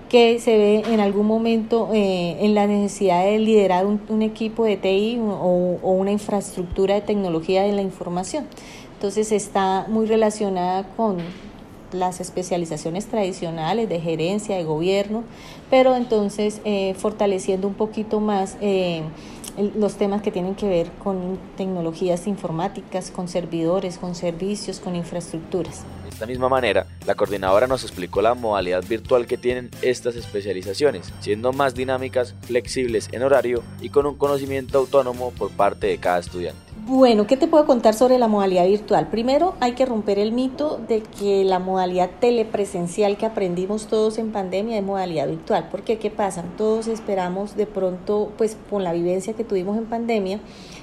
que 0.09 0.39
se 0.39 0.55
ve 0.57 0.83
en 0.93 0.99
algún 0.99 1.25
momento 1.25 1.89
eh, 1.91 2.37
en 2.41 2.53
la 2.53 2.67
necesidad 2.67 3.25
de 3.25 3.39
liderar 3.39 3.87
un, 3.87 4.21
equipo 4.21 4.63
de 4.63 4.77
TI 4.77 5.17
o, 5.19 5.79
o, 5.81 5.91
una 5.93 6.11
infraestructura 6.11 6.93
de 6.93 7.01
tecnología 7.01 7.63
de 7.63 7.71
la 7.71 7.81
información. 7.81 8.45
Entonces 9.03 9.33
está 9.33 9.85
muy 9.89 10.05
relacionada 10.05 10.87
con 10.95 11.17
las 11.91 12.21
especializaciones 12.21 13.05
tradicionales 13.05 13.89
de 13.89 13.99
gerencia, 13.99 14.55
de 14.55 14.63
gobierno, 14.63 15.25
pero 15.69 15.97
entonces 15.97 16.61
eh, 16.63 16.93
fortaleciendo 16.97 17.67
un 17.67 17.73
poquito 17.73 18.21
más 18.21 18.55
eh, 18.61 19.01
los 19.75 19.95
temas 19.95 20.21
que 20.21 20.31
tienen 20.31 20.55
que 20.55 20.69
ver 20.69 20.89
con 21.03 21.37
tecnologías 21.57 22.27
informáticas, 22.27 23.11
con 23.11 23.27
servidores, 23.27 23.97
con 23.97 24.15
servicios, 24.15 24.79
con 24.79 24.95
infraestructuras. 24.95 25.83
De 26.03 26.09
esta 26.09 26.25
misma 26.25 26.47
manera, 26.47 26.87
la 27.05 27.15
coordinadora 27.15 27.67
nos 27.67 27.83
explicó 27.83 28.21
la 28.21 28.35
modalidad 28.35 28.85
virtual 28.87 29.27
que 29.27 29.37
tienen 29.37 29.69
estas 29.81 30.15
especializaciones, 30.15 31.11
siendo 31.19 31.51
más 31.51 31.75
dinámicas, 31.75 32.35
flexibles 32.43 33.09
en 33.11 33.23
horario 33.23 33.63
y 33.81 33.89
con 33.89 34.05
un 34.05 34.15
conocimiento 34.15 34.77
autónomo 34.77 35.31
por 35.31 35.51
parte 35.51 35.87
de 35.87 35.97
cada 35.97 36.19
estudiante. 36.19 36.72
Bueno, 36.85 37.27
¿qué 37.27 37.37
te 37.37 37.47
puedo 37.47 37.65
contar 37.65 37.93
sobre 37.93 38.17
la 38.17 38.27
modalidad 38.27 38.65
virtual? 38.65 39.07
Primero, 39.07 39.53
hay 39.61 39.71
que 39.71 39.85
romper 39.85 40.19
el 40.19 40.33
mito 40.33 40.81
de 40.85 41.01
que 41.01 41.45
la 41.45 41.57
modalidad 41.57 42.09
telepresencial 42.19 43.15
que 43.15 43.25
aprendimos 43.25 43.87
todos 43.87 44.17
en 44.17 44.33
pandemia 44.33 44.79
es 44.79 44.83
modalidad 44.83 45.29
virtual. 45.29 45.69
Porque, 45.71 45.97
¿qué 45.97 46.11
pasa? 46.11 46.43
Todos 46.57 46.87
esperamos 46.87 47.55
de 47.55 47.67
pronto, 47.67 48.33
pues 48.37 48.57
con 48.69 48.83
la 48.83 48.91
vivencia 48.91 49.31
que 49.31 49.45
tuvimos 49.45 49.77
en 49.77 49.85
pandemia, 49.85 50.41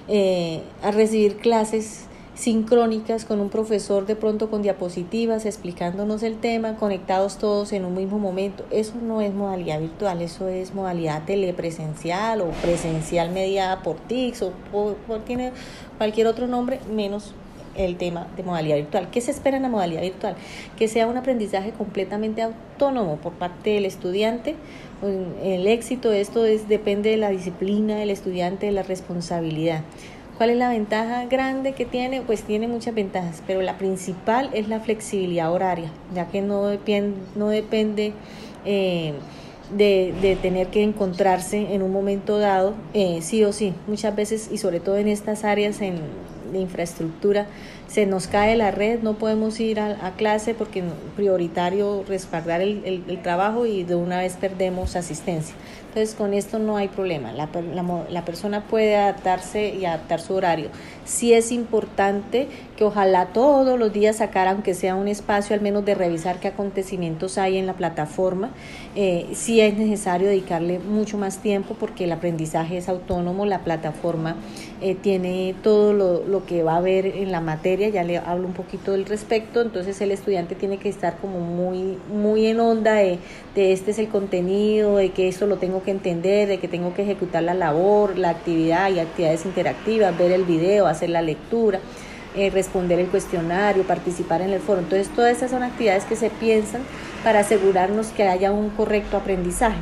eh, 0.08 0.62
a 0.82 0.90
recibir 0.90 1.36
clases 1.36 2.06
sincrónicas 2.40 3.26
con 3.26 3.38
un 3.38 3.50
profesor 3.50 4.06
de 4.06 4.16
pronto 4.16 4.48
con 4.48 4.62
diapositivas 4.62 5.44
explicándonos 5.44 6.22
el 6.22 6.38
tema, 6.38 6.76
conectados 6.76 7.36
todos 7.36 7.74
en 7.74 7.84
un 7.84 7.94
mismo 7.94 8.18
momento. 8.18 8.64
Eso 8.70 8.94
no 9.02 9.20
es 9.20 9.34
modalidad 9.34 9.78
virtual, 9.78 10.22
eso 10.22 10.48
es 10.48 10.72
modalidad 10.72 11.24
telepresencial 11.26 12.40
o 12.40 12.48
presencial 12.62 13.30
mediada 13.30 13.82
por 13.82 13.96
TICS 13.96 14.46
o 14.72 14.94
tiene 15.26 15.52
cualquier 15.98 16.28
otro 16.28 16.46
nombre 16.46 16.80
menos 16.90 17.34
el 17.76 17.96
tema 17.96 18.26
de 18.36 18.42
modalidad 18.42 18.76
virtual. 18.76 19.10
¿Qué 19.10 19.20
se 19.20 19.30
espera 19.30 19.58
en 19.58 19.64
la 19.64 19.68
modalidad 19.68 20.00
virtual? 20.00 20.34
Que 20.78 20.88
sea 20.88 21.06
un 21.06 21.18
aprendizaje 21.18 21.72
completamente 21.72 22.40
autónomo 22.40 23.16
por 23.16 23.34
parte 23.34 23.70
del 23.70 23.84
estudiante. 23.84 24.56
El 25.42 25.66
éxito 25.66 26.08
de 26.08 26.22
esto 26.22 26.46
es, 26.46 26.68
depende 26.68 27.10
de 27.10 27.18
la 27.18 27.28
disciplina 27.28 27.96
del 27.96 28.08
estudiante, 28.08 28.64
de 28.66 28.72
la 28.72 28.82
responsabilidad. 28.82 29.82
¿Cuál 30.40 30.48
es 30.48 30.56
la 30.56 30.70
ventaja 30.70 31.26
grande 31.26 31.74
que 31.74 31.84
tiene? 31.84 32.22
Pues 32.22 32.44
tiene 32.44 32.66
muchas 32.66 32.94
ventajas, 32.94 33.42
pero 33.46 33.60
la 33.60 33.76
principal 33.76 34.48
es 34.54 34.68
la 34.68 34.80
flexibilidad 34.80 35.52
horaria, 35.52 35.90
ya 36.14 36.28
que 36.28 36.40
no, 36.40 36.68
depende, 36.68 38.14
eh, 38.64 39.12
de, 39.76 40.38
tener 40.40 40.68
que 40.68 40.82
encontrarse 40.82 41.74
en 41.74 41.82
un 41.82 41.92
momento 41.92 42.38
dado, 42.38 42.72
eh, 42.94 43.18
sí 43.20 43.44
o 43.44 43.52
sí. 43.52 43.74
Muchas 43.86 44.16
veces, 44.16 44.48
y 44.50 44.56
sobre 44.56 44.80
todo 44.80 44.96
en 44.96 45.08
estas 45.08 45.44
áreas 45.44 45.82
en, 45.82 45.96
de 46.50 46.58
infraestructura, 46.58 47.46
se 47.90 48.06
nos 48.06 48.28
cae 48.28 48.54
la 48.54 48.70
red, 48.70 49.00
no 49.00 49.14
podemos 49.14 49.58
ir 49.58 49.80
a, 49.80 50.12
clase 50.16 50.54
porque 50.54 50.84
prioritario 51.16 52.04
respaldar 52.06 52.60
el, 52.60 53.02
el, 53.08 53.22
trabajo 53.22 53.66
y 53.66 53.82
de 53.82 53.96
una 53.96 54.18
vez 54.18 54.36
perdemos 54.36 54.94
asistencia. 54.94 55.56
Entonces 55.88 56.14
con 56.14 56.34
esto 56.34 56.60
no 56.60 56.76
hay 56.76 56.86
problema, 56.86 57.32
la, 57.32 57.48
la, 58.08 58.24
persona 58.24 58.62
puede 58.62 58.94
adaptarse 58.94 59.74
y 59.74 59.86
adaptar 59.86 60.20
su 60.20 60.34
horario. 60.34 60.68
Sí 61.04 61.32
es 61.32 61.50
importante 61.50 62.46
que 62.76 62.84
ojalá 62.84 63.26
todos 63.26 63.76
los 63.76 63.92
días 63.92 64.18
sacar, 64.18 64.46
aunque 64.46 64.74
sea 64.74 64.94
un 64.94 65.08
espacio 65.08 65.56
al 65.56 65.62
menos 65.62 65.84
de 65.84 65.96
revisar 65.96 66.38
qué 66.38 66.46
acontecimientos 66.46 67.38
hay 67.38 67.56
en 67.56 67.66
la 67.66 67.72
plataforma. 67.72 68.50
Eh, 68.94 69.30
sí 69.32 69.60
es 69.60 69.76
necesario 69.76 70.28
dedicarle 70.28 70.78
mucho 70.78 71.18
más 71.18 71.38
tiempo 71.38 71.74
porque 71.74 72.04
el 72.04 72.12
aprendizaje 72.12 72.76
es 72.76 72.88
autónomo, 72.88 73.44
la 73.44 73.64
plataforma 73.64 74.36
eh, 74.80 74.94
tiene 74.94 75.56
todo 75.60 75.92
lo, 75.92 76.24
lo 76.24 76.46
que 76.46 76.62
va 76.62 76.76
a 76.76 76.80
ver 76.80 77.04
en 77.04 77.32
la 77.32 77.40
materia, 77.40 77.79
ya 77.88 78.04
le 78.04 78.18
hablo 78.18 78.46
un 78.46 78.52
poquito 78.52 78.92
del 78.92 79.06
respecto, 79.06 79.60
entonces 79.60 80.00
el 80.00 80.10
estudiante 80.12 80.54
tiene 80.54 80.78
que 80.78 80.88
estar 80.88 81.16
como 81.18 81.40
muy, 81.40 81.98
muy 82.12 82.46
en 82.46 82.60
onda 82.60 82.94
de, 82.94 83.18
de 83.54 83.72
este 83.72 83.90
es 83.90 83.98
el 83.98 84.08
contenido, 84.08 84.96
de 84.96 85.10
que 85.10 85.28
esto 85.28 85.46
lo 85.46 85.56
tengo 85.56 85.82
que 85.82 85.90
entender, 85.90 86.48
de 86.48 86.58
que 86.58 86.68
tengo 86.68 86.94
que 86.94 87.02
ejecutar 87.02 87.42
la 87.42 87.54
labor, 87.54 88.18
la 88.18 88.30
actividad 88.30 88.90
y 88.90 88.98
actividades 88.98 89.46
interactivas, 89.46 90.16
ver 90.16 90.32
el 90.32 90.44
video, 90.44 90.86
hacer 90.86 91.10
la 91.10 91.22
lectura, 91.22 91.80
eh, 92.36 92.50
responder 92.50 93.00
el 93.00 93.08
cuestionario, 93.08 93.82
participar 93.84 94.42
en 94.42 94.50
el 94.50 94.60
foro. 94.60 94.80
Entonces, 94.80 95.08
todas 95.14 95.36
esas 95.36 95.50
son 95.50 95.62
actividades 95.62 96.04
que 96.04 96.16
se 96.16 96.30
piensan 96.30 96.82
para 97.24 97.40
asegurarnos 97.40 98.08
que 98.08 98.24
haya 98.24 98.52
un 98.52 98.70
correcto 98.70 99.16
aprendizaje. 99.16 99.78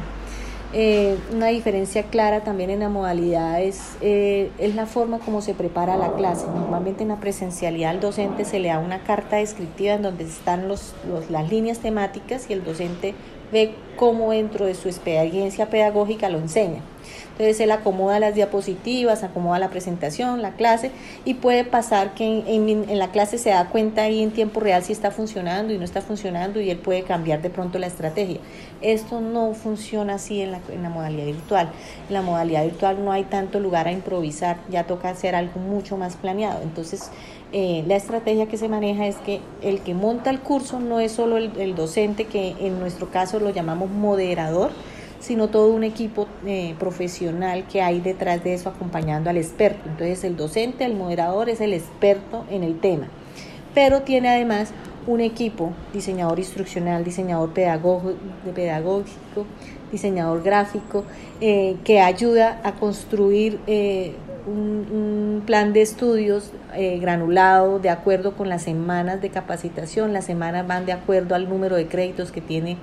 Eh, 0.75 1.17
una 1.33 1.47
diferencia 1.47 2.03
clara 2.05 2.45
también 2.45 2.69
en 2.69 2.81
la 2.81 2.91
modalidad 2.91 3.63
es, 3.63 3.97
eh, 4.03 4.51
es, 4.59 4.75
la 4.75 4.85
forma 4.85 5.19
como 5.19 5.41
se 5.41 5.55
prepara 5.55 5.97
la 5.97 6.13
clase. 6.13 6.47
Normalmente 6.47 7.03
en 7.05 7.09
la 7.09 7.21
presencialidad 7.21 7.91
al 7.91 8.01
docente 8.01 8.45
se 8.45 8.59
le 8.59 8.69
da 8.69 8.79
una 8.79 9.03
carta 9.03 9.37
descriptiva 9.37 9.95
en 9.95 10.03
donde 10.03 10.25
están 10.25 10.69
los, 10.69 10.95
las 11.31 11.51
líneas 11.51 11.79
temáticas 11.79 12.51
y 12.51 12.53
el 12.53 12.65
docente 12.65 13.15
ve 13.51 13.75
cómo 13.97 14.33
dentro 14.33 14.67
de 14.67 14.75
su 14.75 14.89
experiencia 14.89 15.71
pedagógica 15.71 16.29
lo 16.29 16.39
enseña. 16.39 16.83
Entonces 17.33 17.61
él 17.61 17.71
acomoda 17.71 18.19
las 18.19 18.35
diapositivas, 18.35 19.23
acomoda 19.23 19.59
la 19.59 19.71
presentación, 19.71 20.43
la 20.43 20.53
clase 20.53 20.91
y 21.25 21.35
puede 21.35 21.65
pasar 21.65 22.15
que 22.15 22.45
en, 22.47 22.99
la 22.99 23.13
clase 23.13 23.39
se 23.39 23.51
da 23.51 23.69
cuenta 23.69 24.03
ahí 24.03 24.23
en 24.23 24.33
tiempo 24.33 24.61
real 24.61 24.83
si 24.83 24.93
está 24.93 25.11
funcionando 25.11 25.73
y 25.73 25.79
no 25.79 25.85
está 25.85 26.01
funcionando 26.01 26.61
y 26.61 26.71
él 26.71 26.79
puede 26.79 27.03
cambiar 27.03 27.43
de 27.43 27.51
pronto 27.51 27.79
la 27.79 27.87
estrategia. 27.87 28.41
Esto 28.81 29.21
no 29.21 29.55
funciona 29.55 30.15
así 30.15 30.41
en 30.41 30.53
la, 30.53 30.89
modalidad 30.89 31.27
virtual. 31.27 31.71
En 32.09 32.15
la 32.15 32.23
modalidad 32.23 32.65
virtual 32.65 33.05
no 33.05 33.13
hay 33.13 33.25
tanto 33.25 33.61
lugar 33.61 33.87
a 33.87 33.93
improvisar, 33.93 34.59
ya 34.69 34.85
toca 34.85 35.11
hacer 35.11 35.35
algo 35.35 35.61
mucho 35.61 35.97
más 35.97 36.17
planeado. 36.17 36.63
Entonces 36.63 37.11
eh, 37.51 37.83
la 37.87 37.97
estrategia 37.97 38.47
que 38.47 38.59
se 38.59 38.69
maneja 38.69 39.07
es 39.07 39.17
que 39.17 39.41
el 39.63 39.81
que 39.81 39.95
monta 39.95 40.29
el 40.29 40.41
curso 40.41 40.81
no 40.81 41.01
es 41.01 41.13
solo 41.13 41.39
el, 41.39 41.75
docente, 41.75 42.27
que 42.27 42.55
en 42.61 42.79
nuestro 42.79 43.11
caso 43.11 43.41
lo 43.41 43.51
llamamos 43.51 43.91
moderador, 43.91 44.71
sino 45.21 45.49
todo 45.49 45.73
un 45.73 45.85
equipo 45.85 46.27
eh, 46.47 46.75
profesional 46.79 47.67
que 47.67 47.83
hay 47.83 48.01
detrás 48.01 48.43
de 48.45 48.55
eso 48.55 48.69
acompañando 48.69 49.31
al 49.31 49.37
experto. 49.37 49.89
Entonces 49.89 50.25
el 50.25 50.37
docente, 50.37 50.85
el 50.85 50.95
moderador 50.95 51.49
es 51.49 51.61
el 51.61 51.75
experto 51.75 52.45
en 52.51 52.63
el 52.63 52.79
tema, 52.81 53.09
pero 53.75 54.03
tiene 54.03 54.29
además 54.29 54.73
un 55.07 55.21
equipo, 55.21 55.73
diseñador 55.93 56.39
instruccional, 56.39 57.03
diseñador 57.03 57.53
pedagógico, 57.55 59.47
diseñador 59.91 60.43
gráfico, 60.43 61.05
eh, 61.41 61.77
que 61.85 62.01
ayuda 62.01 62.61
a 62.63 62.73
construir 62.73 63.59
un, 64.49 65.43
plan 65.47 65.73
de 65.73 65.83
estudios 65.83 66.53
eh, 66.75 66.99
granulado 66.99 67.79
de 67.79 67.89
acuerdo 67.91 68.37
con 68.37 68.49
las 68.49 68.63
semanas 68.63 69.21
de 69.23 69.31
capacitación. 69.31 70.13
Las 70.13 70.27
semanas 70.27 70.67
van 70.67 70.85
de 70.85 70.93
acuerdo 70.93 71.35
al 71.35 71.49
número 71.49 71.77
de 71.77 71.87
créditos 71.87 72.33
que 72.33 72.41
tiene 72.41 72.77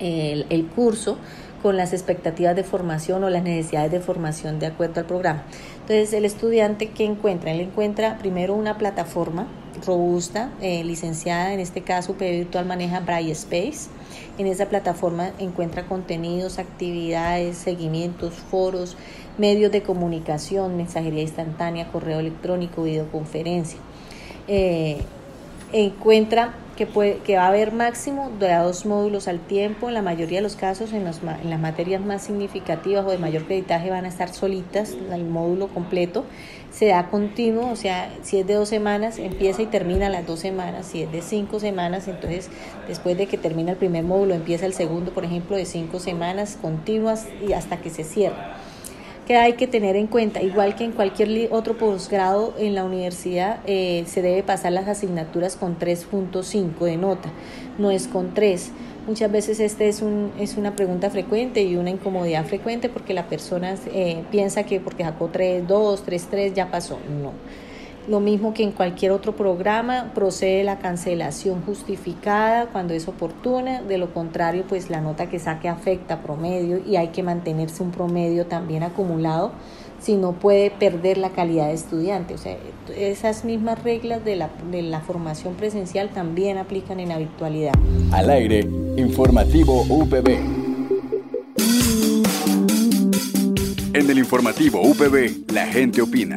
el, 0.00 0.66
curso 0.74 1.18
con 1.62 1.76
las 1.76 1.92
expectativas 1.92 2.54
de 2.54 2.62
formación 2.62 3.24
o 3.24 3.30
las 3.30 3.42
necesidades 3.42 3.90
de 3.90 4.00
formación 4.00 4.58
de 4.58 4.66
acuerdo 4.66 5.00
al 5.00 5.06
programa. 5.06 5.42
Entonces, 5.80 6.12
el 6.12 6.24
estudiante 6.24 6.90
que 6.90 7.04
encuentra, 7.04 7.50
él 7.50 7.60
encuentra 7.60 8.18
primero 8.18 8.54
una 8.54 8.78
plataforma 8.78 9.48
robusta, 9.86 10.50
eh, 10.60 10.84
licenciada, 10.84 11.52
en 11.52 11.60
este 11.60 11.82
caso 11.82 12.12
UPB 12.12 12.30
Virtual 12.38 12.66
maneja 12.66 13.00
Braille 13.00 13.32
Space. 13.32 13.88
En 14.38 14.46
esa 14.46 14.66
plataforma 14.66 15.32
encuentra 15.38 15.86
contenidos, 15.86 16.58
actividades, 16.58 17.56
seguimientos, 17.56 18.34
foros, 18.34 18.96
medios 19.36 19.72
de 19.72 19.82
comunicación, 19.82 20.76
mensajería 20.76 21.22
instantánea, 21.22 21.90
correo 21.90 22.20
electrónico, 22.20 22.84
videoconferencia. 22.84 23.78
Eh, 24.46 24.98
encuentra 25.72 26.54
que, 26.78 26.86
puede, 26.86 27.18
que 27.18 27.36
va 27.36 27.42
a 27.42 27.48
haber 27.48 27.72
máximo 27.72 28.30
de 28.38 28.54
dos 28.54 28.86
módulos 28.86 29.26
al 29.26 29.40
tiempo. 29.40 29.88
En 29.88 29.94
la 29.94 30.02
mayoría 30.02 30.38
de 30.38 30.42
los 30.42 30.54
casos, 30.54 30.92
en, 30.92 31.08
en 31.08 31.50
las 31.50 31.60
materias 31.60 32.00
más 32.00 32.22
significativas 32.22 33.04
o 33.04 33.10
de 33.10 33.18
mayor 33.18 33.46
creditaje, 33.46 33.90
van 33.90 34.04
a 34.04 34.08
estar 34.08 34.32
solitas 34.32 34.96
el 35.12 35.24
módulo 35.24 35.66
completo. 35.66 36.24
Se 36.70 36.86
da 36.86 37.10
continuo, 37.10 37.72
o 37.72 37.74
sea, 37.74 38.14
si 38.22 38.38
es 38.38 38.46
de 38.46 38.54
dos 38.54 38.68
semanas, 38.68 39.18
empieza 39.18 39.62
y 39.62 39.66
termina 39.66 40.08
las 40.08 40.24
dos 40.24 40.38
semanas. 40.38 40.86
Si 40.86 41.02
es 41.02 41.10
de 41.10 41.20
cinco 41.20 41.58
semanas, 41.58 42.06
entonces 42.06 42.48
después 42.86 43.18
de 43.18 43.26
que 43.26 43.38
termina 43.38 43.72
el 43.72 43.76
primer 43.76 44.04
módulo, 44.04 44.34
empieza 44.34 44.64
el 44.64 44.72
segundo, 44.72 45.12
por 45.12 45.24
ejemplo, 45.24 45.56
de 45.56 45.64
cinco 45.64 45.98
semanas 45.98 46.56
continuas 46.62 47.26
y 47.44 47.54
hasta 47.54 47.78
que 47.78 47.90
se 47.90 48.04
cierra 48.04 48.54
que 49.28 49.36
hay 49.36 49.52
que 49.52 49.66
tener 49.66 49.94
en 49.94 50.06
cuenta, 50.06 50.40
igual 50.40 50.74
que 50.74 50.84
en 50.84 50.92
cualquier 50.92 51.52
otro 51.52 51.76
posgrado 51.76 52.54
en 52.58 52.74
la 52.74 52.82
universidad, 52.82 53.60
eh, 53.66 54.04
se 54.06 54.22
debe 54.22 54.42
pasar 54.42 54.72
las 54.72 54.88
asignaturas 54.88 55.54
con 55.54 55.78
3.5 55.78 56.78
de 56.86 56.96
nota, 56.96 57.28
no 57.76 57.90
es 57.90 58.08
con 58.08 58.32
3. 58.32 58.70
Muchas 59.06 59.30
veces 59.30 59.60
este 59.60 59.86
es, 59.88 60.00
un, 60.00 60.32
es 60.40 60.56
una 60.56 60.74
pregunta 60.74 61.10
frecuente 61.10 61.62
y 61.62 61.76
una 61.76 61.90
incomodidad 61.90 62.46
frecuente 62.46 62.88
porque 62.88 63.12
la 63.12 63.28
persona 63.28 63.74
eh, 63.92 64.24
piensa 64.30 64.64
que 64.64 64.80
porque 64.80 65.04
sacó 65.04 65.28
3, 65.28 65.68
2, 65.68 66.02
3, 66.04 66.26
3 66.30 66.54
ya 66.54 66.70
pasó. 66.70 66.98
No 67.20 67.32
lo 68.08 68.20
mismo 68.20 68.54
que 68.54 68.62
en 68.62 68.72
cualquier 68.72 69.12
otro 69.12 69.36
programa, 69.36 70.12
procede 70.14 70.64
la 70.64 70.78
cancelación 70.78 71.62
justificada 71.62 72.66
cuando 72.66 72.94
es 72.94 73.06
oportuna, 73.06 73.82
de 73.82 73.98
lo 73.98 74.12
contrario, 74.14 74.64
pues 74.68 74.88
la 74.88 75.00
nota 75.00 75.28
que 75.28 75.38
saque 75.38 75.68
afecta 75.68 76.22
promedio 76.22 76.80
y 76.84 76.96
hay 76.96 77.08
que 77.08 77.22
mantenerse 77.22 77.82
un 77.82 77.90
promedio 77.90 78.46
también 78.46 78.82
acumulado, 78.82 79.52
si 80.00 80.16
no 80.16 80.32
puede 80.32 80.70
perder 80.70 81.18
la 81.18 81.30
calidad 81.30 81.68
de 81.68 81.74
estudiante. 81.74 82.34
O 82.34 82.38
sea, 82.38 82.56
esas 82.96 83.44
mismas 83.44 83.82
reglas 83.82 84.24
de 84.24 84.36
la, 84.36 84.50
de 84.70 84.82
la 84.82 85.00
formación 85.00 85.54
presencial 85.54 86.08
también 86.08 86.56
aplican 86.56 87.00
en 87.00 87.10
la 87.10 87.18
virtualidad. 87.18 87.74
Al 88.12 88.30
aire, 88.30 88.60
informativo 88.96 89.82
UPB. 89.82 90.28
En 93.92 94.08
el 94.08 94.18
informativo 94.18 94.80
UPB, 94.80 95.52
la 95.52 95.66
gente 95.66 96.00
opina. 96.00 96.36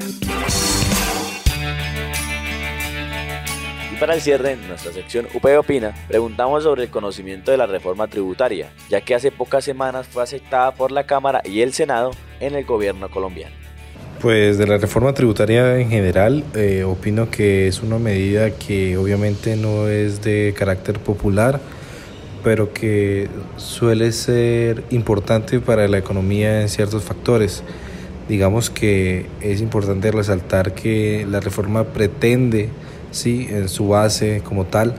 Para 4.02 4.16
el 4.16 4.22
cierre, 4.22 4.54
en 4.54 4.68
nuestra 4.68 4.92
sección 4.92 5.28
UP 5.32 5.46
Opina, 5.60 5.94
preguntamos 6.08 6.64
sobre 6.64 6.82
el 6.86 6.90
conocimiento 6.90 7.52
de 7.52 7.58
la 7.58 7.68
reforma 7.68 8.08
tributaria, 8.08 8.74
ya 8.90 9.02
que 9.02 9.14
hace 9.14 9.32
pocas 9.32 9.64
semanas 9.64 10.08
fue 10.08 10.24
aceptada 10.24 10.74
por 10.74 10.92
la 10.92 11.06
Cámara 11.06 11.44
y 11.46 11.62
el 11.62 11.72
Senado 11.72 12.10
en 12.40 12.56
el 12.56 12.66
gobierno 12.66 13.12
colombiano. 13.12 13.56
Pues 14.20 14.58
de 14.58 14.66
la 14.66 14.80
reforma 14.80 15.14
tributaria 15.14 15.78
en 15.78 15.92
general, 15.92 16.44
eh, 16.56 16.84
opino 16.84 17.30
que 17.30 17.68
es 17.68 17.84
una 17.84 18.00
medida 18.00 18.50
que 18.50 18.98
obviamente 18.98 19.56
no 19.56 19.88
es 19.88 20.24
de 20.24 20.56
carácter 20.58 20.98
popular, 20.98 21.62
pero 22.44 22.74
que 22.74 23.30
suele 23.58 24.14
ser 24.14 24.84
importante 24.90 25.60
para 25.60 25.88
la 25.88 26.00
economía 26.00 26.64
en 26.64 26.70
ciertos 26.70 27.04
factores. 27.04 27.64
Digamos 28.28 28.72
que 28.72 29.28
es 29.42 29.62
importante 29.62 30.12
resaltar 30.12 30.74
que 30.74 31.24
la 31.30 31.40
reforma 31.40 31.84
pretende 31.84 32.70
¿sí? 33.12 33.48
en 33.50 33.70
su 33.70 33.90
base 33.90 34.42
como 34.44 34.66
tal, 34.66 34.96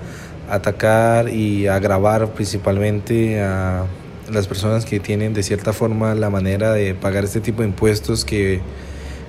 atacar 0.49 1.29
y 1.29 1.67
agravar 1.67 2.33
principalmente 2.33 3.41
a 3.41 3.87
las 4.31 4.47
personas 4.47 4.85
que 4.85 5.01
tienen 5.01 5.35
de 5.35 5.43
cierta 5.43 5.73
forma 5.73 6.15
la 6.15 6.31
manera 6.31 6.73
de 6.73 6.95
pagar 6.95 7.25
este 7.25 7.41
tipo 7.41 7.63
de 7.63 7.69
impuestos 7.69 8.25
que, 8.25 8.61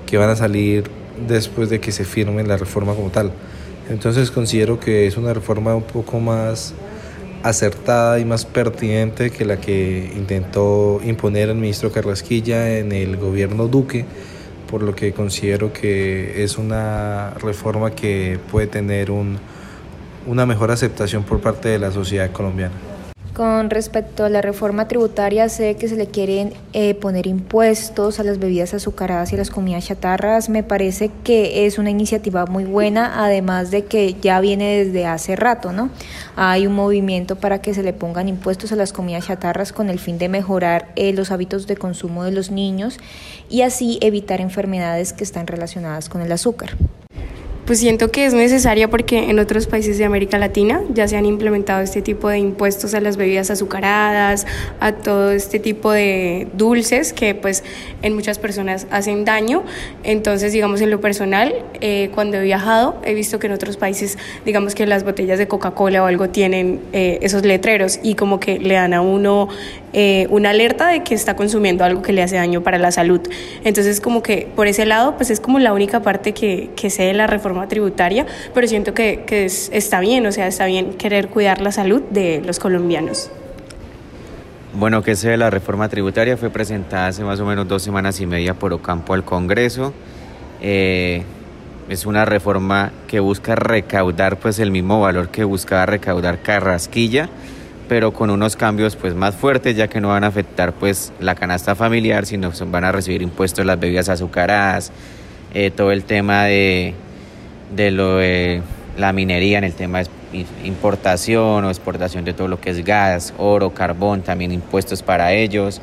que 0.06 0.18
van 0.18 0.30
a 0.30 0.36
salir 0.36 0.90
después 1.28 1.70
de 1.70 1.80
que 1.80 1.92
se 1.92 2.06
firme 2.06 2.44
la 2.44 2.58
reforma 2.58 2.94
como 2.94 3.10
tal. 3.10 3.32
Entonces 3.90 4.32
considero 4.32 4.80
que 4.80 5.08
es 5.08 5.18
una 5.18 5.34
reforma 5.34 5.76
un 5.76 5.84
poco 5.84 6.20
más 6.20 6.74
acertada 7.44 8.20
y 8.20 8.26
más 8.26 8.46
pertinente 8.46 9.30
que 9.30 9.44
la 9.44 9.58
que 9.60 10.12
intentó 10.16 11.02
imponer 11.04 11.50
el 11.50 11.56
ministro 11.56 11.92
Carrasquilla 11.92 12.78
en 12.78 12.94
el 12.94 13.18
gobierno 13.18 13.68
Duque 13.68 14.06
por 14.74 14.82
lo 14.82 14.96
que 14.96 15.14
considero 15.14 15.72
que 15.72 16.44
es 16.44 16.58
una 16.58 17.30
reforma 17.40 17.92
que 17.92 18.40
puede 18.52 18.66
tener 18.66 19.12
un, 19.12 19.38
una 20.26 20.48
mejor 20.48 20.72
aceptación 20.72 21.22
por 21.22 21.42
parte 21.42 21.70
de 21.70 21.78
la 21.78 21.92
sociedad 21.92 22.32
colombiana. 22.32 22.93
Con 23.34 23.72
respecto 23.72 24.26
a 24.26 24.30
la 24.30 24.44
reforma 24.44 24.88
tributaria, 24.88 25.50
sé 25.50 25.74
que 25.74 25.88
se 25.88 25.96
le 25.96 26.06
quieren 26.06 26.54
eh, 26.74 26.94
poner 26.94 27.26
impuestos 27.26 28.20
a 28.20 28.24
las 28.24 28.38
bebidas 28.38 28.76
azucaradas 28.76 29.32
y 29.32 29.36
a 29.36 29.40
las 29.40 29.50
comidas 29.50 29.88
chatarras. 29.88 30.50
Me 30.50 30.62
parece 30.62 31.10
que 31.24 31.66
es 31.66 31.80
una 31.80 31.90
iniciativa 31.90 32.46
muy 32.46 32.64
buena, 32.64 33.26
además 33.26 33.72
de 33.72 33.86
que 33.86 34.16
ya 34.22 34.40
viene 34.40 34.84
desde 34.84 35.08
hace 35.08 35.36
rato, 35.36 35.74
¿no? 35.74 35.90
Hay 36.36 36.68
un 36.68 36.76
movimiento 36.76 37.36
para 37.36 37.60
que 37.60 37.74
se 37.74 37.82
le 37.82 37.92
pongan 37.94 38.30
impuestos 38.30 38.72
a 38.72 38.76
las 38.76 38.94
comidas 38.94 39.26
chatarras 39.26 39.74
con 39.74 39.90
el 39.90 39.98
fin 39.98 40.20
de 40.20 40.30
mejorar 40.30 40.92
eh, 40.96 41.12
los 41.12 41.32
hábitos 41.32 41.66
de 41.66 41.76
consumo 41.76 42.24
de 42.26 42.32
los 42.34 42.52
niños 42.52 43.00
y 43.50 43.64
así 43.64 43.98
evitar 44.02 44.42
enfermedades 44.42 45.12
que 45.12 45.24
están 45.24 45.48
relacionadas 45.48 46.08
con 46.08 46.22
el 46.22 46.32
azúcar 46.32 46.78
pues 47.66 47.80
siento 47.80 48.12
que 48.12 48.26
es 48.26 48.34
necesaria 48.34 48.90
porque 48.90 49.30
en 49.30 49.40
otros 49.40 49.68
países 49.68 49.98
de 49.98 50.04
América 50.06 50.38
Latina 50.38 50.82
ya 50.94 51.08
se 51.08 51.16
han 51.16 51.26
implementado 51.26 51.82
este 51.82 52.02
tipo 52.02 52.28
de 52.28 52.38
impuestos 52.38 52.94
a 52.94 53.00
las 53.00 53.16
bebidas 53.16 53.50
azucaradas, 53.52 54.46
a 54.82 54.92
todo 54.92 55.32
este 55.32 55.60
tipo 55.60 55.92
de 55.92 56.48
dulces 56.54 57.14
que 57.14 57.36
pues 57.36 57.64
en 58.02 58.16
muchas 58.16 58.38
personas 58.38 58.88
hacen 58.92 59.24
daño. 59.24 59.64
Entonces, 60.04 60.52
digamos, 60.52 60.82
en 60.82 60.92
lo 60.92 61.00
personal, 61.00 61.54
eh, 61.80 62.10
cuando 62.14 62.38
he 62.38 62.44
viajado, 62.44 63.00
he 63.06 63.14
visto 63.14 63.40
que 63.40 63.48
en 63.48 63.54
otros 63.54 63.78
países, 63.78 64.18
digamos 64.46 64.76
que 64.76 64.86
las 64.86 65.06
botellas 65.06 65.40
de 65.40 65.48
Coca-Cola 65.48 66.04
o 66.04 66.06
algo 66.08 66.30
tienen 66.30 66.82
eh, 66.92 67.20
esos 67.22 67.46
letreros 67.46 68.00
y 68.04 68.16
como 68.16 68.40
que 68.40 68.60
le 68.60 68.74
dan 68.74 68.94
a 68.94 69.02
uno 69.02 69.48
eh, 69.94 70.28
una 70.32 70.50
alerta 70.50 70.88
de 70.88 71.04
que 71.04 71.14
está 71.14 71.36
consumiendo 71.36 71.84
algo 71.84 72.02
que 72.02 72.14
le 72.14 72.24
hace 72.24 72.36
daño 72.36 72.62
para 72.62 72.78
la 72.78 72.92
salud. 72.92 73.22
Entonces, 73.64 74.02
como 74.02 74.22
que 74.22 74.48
por 74.54 74.68
ese 74.68 74.86
lado, 74.86 75.16
pues 75.16 75.30
es 75.30 75.40
como 75.40 75.60
la 75.60 75.72
única 75.72 76.02
parte 76.02 76.34
que, 76.34 76.72
que 76.76 76.90
sé 76.90 77.04
de 77.04 77.14
la 77.14 77.28
reforma 77.28 77.53
tributaria, 77.68 78.26
pero 78.54 78.68
siento 78.68 78.94
que, 78.94 79.24
que 79.26 79.46
está 79.46 80.00
bien, 80.00 80.26
o 80.26 80.32
sea, 80.32 80.48
está 80.48 80.66
bien 80.66 80.94
querer 80.94 81.30
cuidar 81.30 81.62
la 81.62 81.72
salud 81.72 82.02
de 82.10 82.42
los 82.46 82.60
colombianos. 82.60 83.30
Bueno, 84.74 85.04
que 85.04 85.14
de 85.14 85.38
la 85.38 85.50
reforma 85.50 85.88
tributaria 85.88 86.36
fue 86.36 86.50
presentada 86.50 87.08
hace 87.08 87.24
más 87.24 87.40
o 87.40 87.46
menos 87.46 87.68
dos 87.68 87.84
semanas 87.84 88.20
y 88.20 88.26
media 88.26 88.56
por 88.56 88.74
Ocampo 88.74 89.14
al 89.14 89.24
Congreso. 89.24 89.94
Eh, 90.62 91.24
es 91.90 92.06
una 92.06 92.26
reforma 92.26 92.92
que 93.08 93.20
busca 93.20 93.56
recaudar 93.56 94.38
pues 94.38 94.60
el 94.60 94.72
mismo 94.72 95.02
valor 95.02 95.30
que 95.30 95.44
buscaba 95.44 95.86
recaudar 95.86 96.42
Carrasquilla 96.42 97.30
pero 97.90 98.14
con 98.14 98.30
unos 98.30 98.56
cambios 98.56 98.96
pues 98.96 99.14
más 99.14 99.36
fuertes 99.36 99.76
ya 99.76 99.88
que 99.88 100.00
no 100.00 100.08
van 100.10 100.24
a 100.24 100.28
afectar 100.28 100.74
pues 100.74 101.12
la 101.20 101.36
canasta 101.36 101.76
familiar 101.76 102.26
sino 102.26 102.52
van 102.68 102.86
a 102.86 102.92
recibir 102.92 103.22
impuestos 103.22 103.66
las 103.66 103.80
bebidas 103.80 104.08
azucaradas 104.10 104.92
eh, 105.54 105.72
todo 105.72 105.92
el 105.92 106.06
tema 106.06 106.46
de, 106.46 106.96
de 107.76 107.92
lo 107.92 108.18
de 108.18 108.62
la 108.98 109.12
minería 109.14 109.58
en 109.58 109.64
el 109.64 109.74
tema 109.74 110.00
de 110.04 110.08
importación 110.64 111.66
o 111.66 111.70
exportación 111.70 112.26
de 112.26 112.34
todo 112.34 112.48
lo 112.48 112.60
que 112.60 112.70
es 112.72 112.84
gas 112.84 113.34
oro 113.38 113.74
carbón 113.74 114.22
también 114.22 114.52
impuestos 114.52 115.02
para 115.02 115.34
ellos 115.34 115.82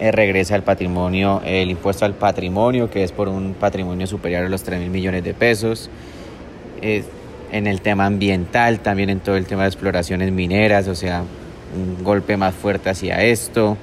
eh, 0.00 0.10
regresa 0.12 0.56
el 0.56 0.62
patrimonio 0.62 1.40
el 1.44 1.70
impuesto 1.70 2.04
al 2.04 2.14
patrimonio 2.14 2.90
que 2.90 3.02
es 3.02 3.12
por 3.12 3.28
un 3.28 3.54
patrimonio 3.54 4.06
superior 4.06 4.44
a 4.44 4.48
los 4.48 4.62
3 4.62 4.80
mil 4.80 4.90
millones 4.90 5.24
de 5.24 5.32
pesos 5.32 5.90
eh, 6.82 7.04
en 7.54 7.68
el 7.68 7.80
tema 7.80 8.06
ambiental, 8.06 8.80
también 8.80 9.10
en 9.10 9.20
todo 9.20 9.36
el 9.36 9.46
tema 9.46 9.62
de 9.62 9.68
exploraciones 9.68 10.32
mineras, 10.32 10.88
o 10.88 10.94
sea, 10.96 11.22
un 11.74 12.02
golpe 12.02 12.36
más 12.36 12.52
fuerte 12.52 12.90
hacia 12.90 13.22
esto. 13.22 13.76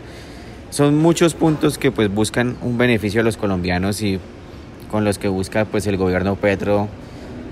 Son 0.69 0.97
muchos 0.97 1.33
puntos 1.35 1.77
que 1.77 1.89
pues 1.89 2.13
buscan 2.13 2.57
un 2.61 2.77
beneficio 2.77 3.21
a 3.21 3.23
los 3.23 3.37
colombianos 3.37 4.01
y 4.01 4.19
con 4.89 5.05
los 5.05 5.17
que 5.17 5.29
busca 5.29 5.63
pues 5.63 5.87
el 5.87 5.95
gobierno 5.95 6.35
Petro 6.35 6.89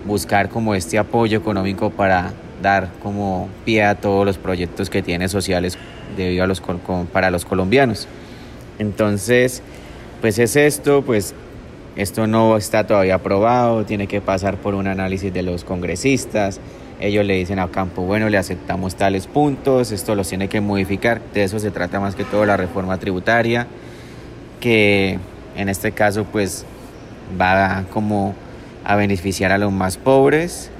buscar 0.05 0.49
como 0.49 0.75
este 0.75 0.97
apoyo 0.97 1.37
económico 1.37 1.89
para 1.89 2.33
dar 2.61 2.89
como 3.01 3.49
pie 3.65 3.83
a 3.83 3.95
todos 3.95 4.25
los 4.25 4.37
proyectos 4.37 4.89
que 4.89 5.01
tiene 5.01 5.29
sociales 5.29 5.77
debido 6.17 6.43
a 6.43 6.47
los 6.47 6.61
para 7.11 7.31
los 7.31 7.45
colombianos. 7.45 8.07
Entonces, 8.79 9.61
pues 10.21 10.39
es 10.39 10.55
esto, 10.55 11.03
pues 11.03 11.33
esto 11.95 12.27
no 12.27 12.57
está 12.57 12.87
todavía 12.87 13.15
aprobado, 13.15 13.85
tiene 13.85 14.07
que 14.07 14.21
pasar 14.21 14.57
por 14.57 14.75
un 14.75 14.87
análisis 14.87 15.33
de 15.33 15.43
los 15.43 15.63
congresistas. 15.63 16.59
Ellos 16.99 17.25
le 17.25 17.35
dicen 17.35 17.59
a 17.59 17.67
Campo, 17.69 18.01
bueno, 18.01 18.29
le 18.29 18.37
aceptamos 18.37 18.95
tales 18.95 19.27
puntos, 19.27 19.91
esto 19.91 20.15
los 20.15 20.27
tiene 20.27 20.49
que 20.49 20.59
modificar. 20.59 21.21
De 21.33 21.43
eso 21.43 21.59
se 21.59 21.71
trata 21.71 21.99
más 21.99 22.15
que 22.15 22.25
todo 22.25 22.45
la 22.45 22.57
reforma 22.57 22.97
tributaria, 22.97 23.67
que 24.59 25.17
en 25.55 25.69
este 25.69 25.91
caso 25.91 26.25
pues 26.25 26.65
va 27.39 27.85
como 27.93 28.33
a 28.83 28.95
beneficiar 28.95 29.51
a 29.51 29.57
los 29.57 29.71
más 29.71 29.97
pobres 29.97 30.71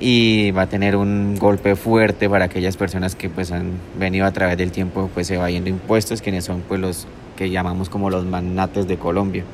y 0.00 0.50
va 0.52 0.62
a 0.62 0.66
tener 0.66 0.96
un 0.96 1.36
golpe 1.38 1.76
fuerte 1.76 2.28
para 2.28 2.46
aquellas 2.46 2.76
personas 2.76 3.14
que 3.14 3.28
pues 3.28 3.52
han 3.52 3.72
venido 3.98 4.24
a 4.24 4.32
través 4.32 4.56
del 4.56 4.72
tiempo 4.72 5.10
pues 5.12 5.30
evadiendo 5.30 5.68
impuestos, 5.68 6.22
quienes 6.22 6.44
son 6.44 6.62
pues 6.66 6.80
los 6.80 7.06
que 7.36 7.50
llamamos 7.50 7.88
como 7.88 8.10
los 8.10 8.24
magnates 8.24 8.88
de 8.88 8.96
Colombia. 8.96 9.44